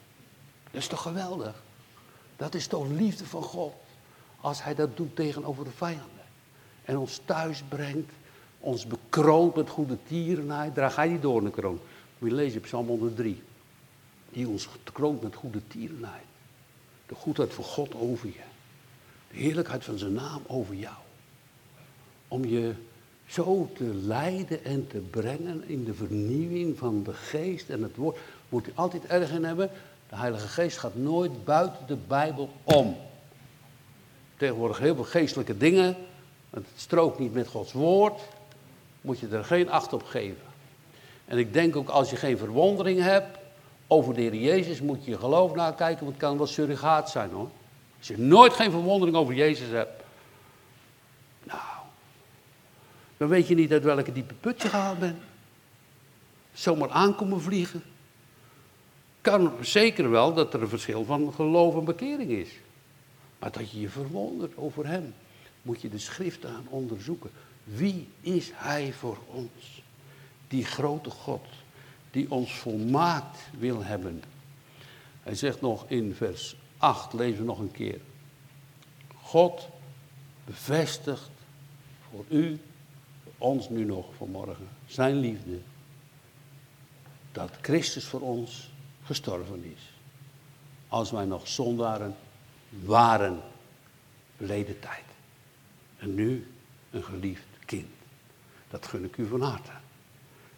[0.71, 1.63] Dat is toch geweldig?
[2.37, 3.73] Dat is toch liefde van God.
[4.41, 6.25] Als hij dat doet tegenover de vijanden.
[6.85, 8.13] En ons thuis brengt.
[8.59, 10.75] Ons bekroont met goede tierenheid.
[10.75, 11.81] Draag hij die doornenkroon.
[12.19, 13.43] Moet je lezen Psalm 103.
[14.31, 16.25] Die ons kroont met goede tierenheid.
[17.07, 18.43] De goedheid van God over je.
[19.31, 20.95] De heerlijkheid van zijn naam over jou.
[22.29, 22.75] Om je
[23.27, 28.19] zo te leiden en te brengen in de vernieuwing van de geest en het woord.
[28.49, 29.71] Moet je altijd erg in hebben.
[30.09, 32.97] De Heilige Geest gaat nooit buiten de Bijbel om.
[34.37, 35.97] Tegenwoordig heel veel geestelijke dingen.
[36.51, 38.21] Het strookt niet met Gods woord.
[39.01, 40.43] Moet je er geen acht op geven.
[41.25, 43.39] En ik denk ook als je geen verwondering hebt
[43.87, 47.31] over de Heer Jezus moet je je geloof nakijken, want het kan wel surrogaat zijn
[47.31, 47.51] hoor.
[47.99, 50.03] Als je nooit geen verwondering over Jezus hebt,
[51.43, 51.61] nou,
[53.17, 55.23] dan weet je niet uit welke diepe put je gehaald bent.
[56.53, 57.83] Zomaar aankomen vliegen.
[59.21, 62.51] Kan zeker wel dat er een verschil van geloof en bekering is.
[63.39, 65.15] Maar dat je je verwondert over Hem,
[65.63, 67.31] moet je de schriften aan onderzoeken.
[67.65, 69.83] Wie is Hij voor ons?
[70.49, 71.47] Die grote God,
[72.15, 74.23] die ons volmaakt wil hebben.
[75.23, 78.01] Hij zegt nog in vers 8, lezen we nog een keer.
[79.23, 79.69] God
[80.45, 81.31] bevestigt
[82.11, 82.61] voor u,
[83.23, 85.61] voor ons nu nog vanmorgen, zijn liefde.
[87.33, 88.71] Dat Christus voor ons
[89.05, 89.93] gestorven is.
[90.89, 92.17] Als wij nog zondaren
[92.69, 93.41] waren,
[94.37, 95.05] verleden tijd.
[95.97, 96.47] En nu
[96.91, 97.89] een geliefd kind.
[98.69, 99.84] Dat gun ik u van harte.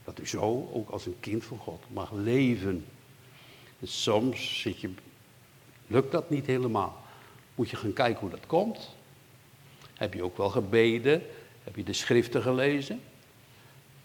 [0.06, 2.84] Dat u zo ook als een kind van God mag leven.
[3.80, 4.90] En soms zit je,
[5.86, 6.96] lukt dat niet helemaal.
[7.54, 8.94] Moet je gaan kijken hoe dat komt.
[9.94, 11.22] Heb je ook wel gebeden?
[11.64, 13.00] Heb je de schriften gelezen?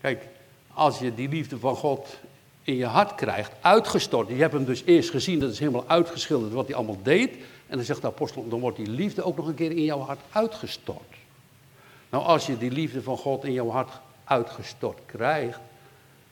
[0.01, 0.27] Kijk,
[0.73, 2.19] als je die liefde van God
[2.63, 4.29] in je hart krijgt, uitgestort.
[4.29, 7.35] Je hebt hem dus eerst gezien, dat is helemaal uitgeschilderd wat hij allemaal deed.
[7.67, 9.99] En dan zegt de apostel, dan wordt die liefde ook nog een keer in jouw
[9.99, 11.15] hart uitgestort.
[12.09, 13.91] Nou, als je die liefde van God in jouw hart
[14.23, 15.59] uitgestort krijgt,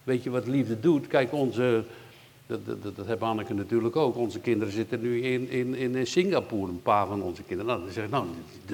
[0.09, 1.07] weet je wat liefde doet?
[1.07, 1.83] Kijk, onze,
[2.47, 6.71] dat, dat, dat hebben Anneke natuurlijk ook, onze kinderen zitten nu in, in, in Singapore,
[6.71, 7.71] een paar van onze kinderen.
[7.71, 8.27] Nou, dan zeg ik, nou,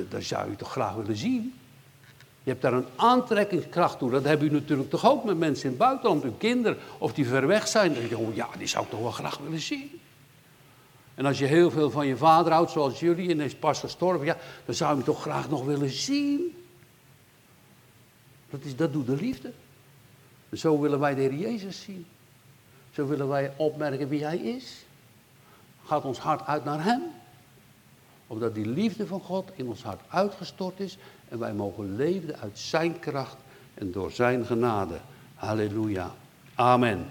[0.09, 1.53] dat zou je toch graag willen zien?
[2.43, 4.11] Je hebt daar een aantrekkingskracht toe.
[4.11, 7.27] Dat hebben u natuurlijk toch ook met mensen in het buitenland, uw kinderen, of die
[7.27, 7.91] ver weg zijn.
[7.91, 10.01] Dan denk je, oh ja, die zou ik toch wel graag willen zien.
[11.15, 14.25] En als je heel veel van je vader houdt, zoals jullie, en hij pas gestorven,
[14.25, 16.55] ja, dan zou je hem toch graag nog willen zien.
[18.49, 19.51] Dat, is, dat doet de liefde.
[20.57, 22.05] Zo willen wij de Heer Jezus zien.
[22.91, 24.85] Zo willen wij opmerken wie Hij is.
[25.83, 27.01] Gaat ons hart uit naar Hem.
[28.27, 30.97] Omdat die liefde van God in ons hart uitgestort is.
[31.29, 33.37] En wij mogen leven uit Zijn kracht
[33.73, 34.99] en door Zijn genade.
[35.35, 36.11] Halleluja.
[36.55, 37.05] Amen.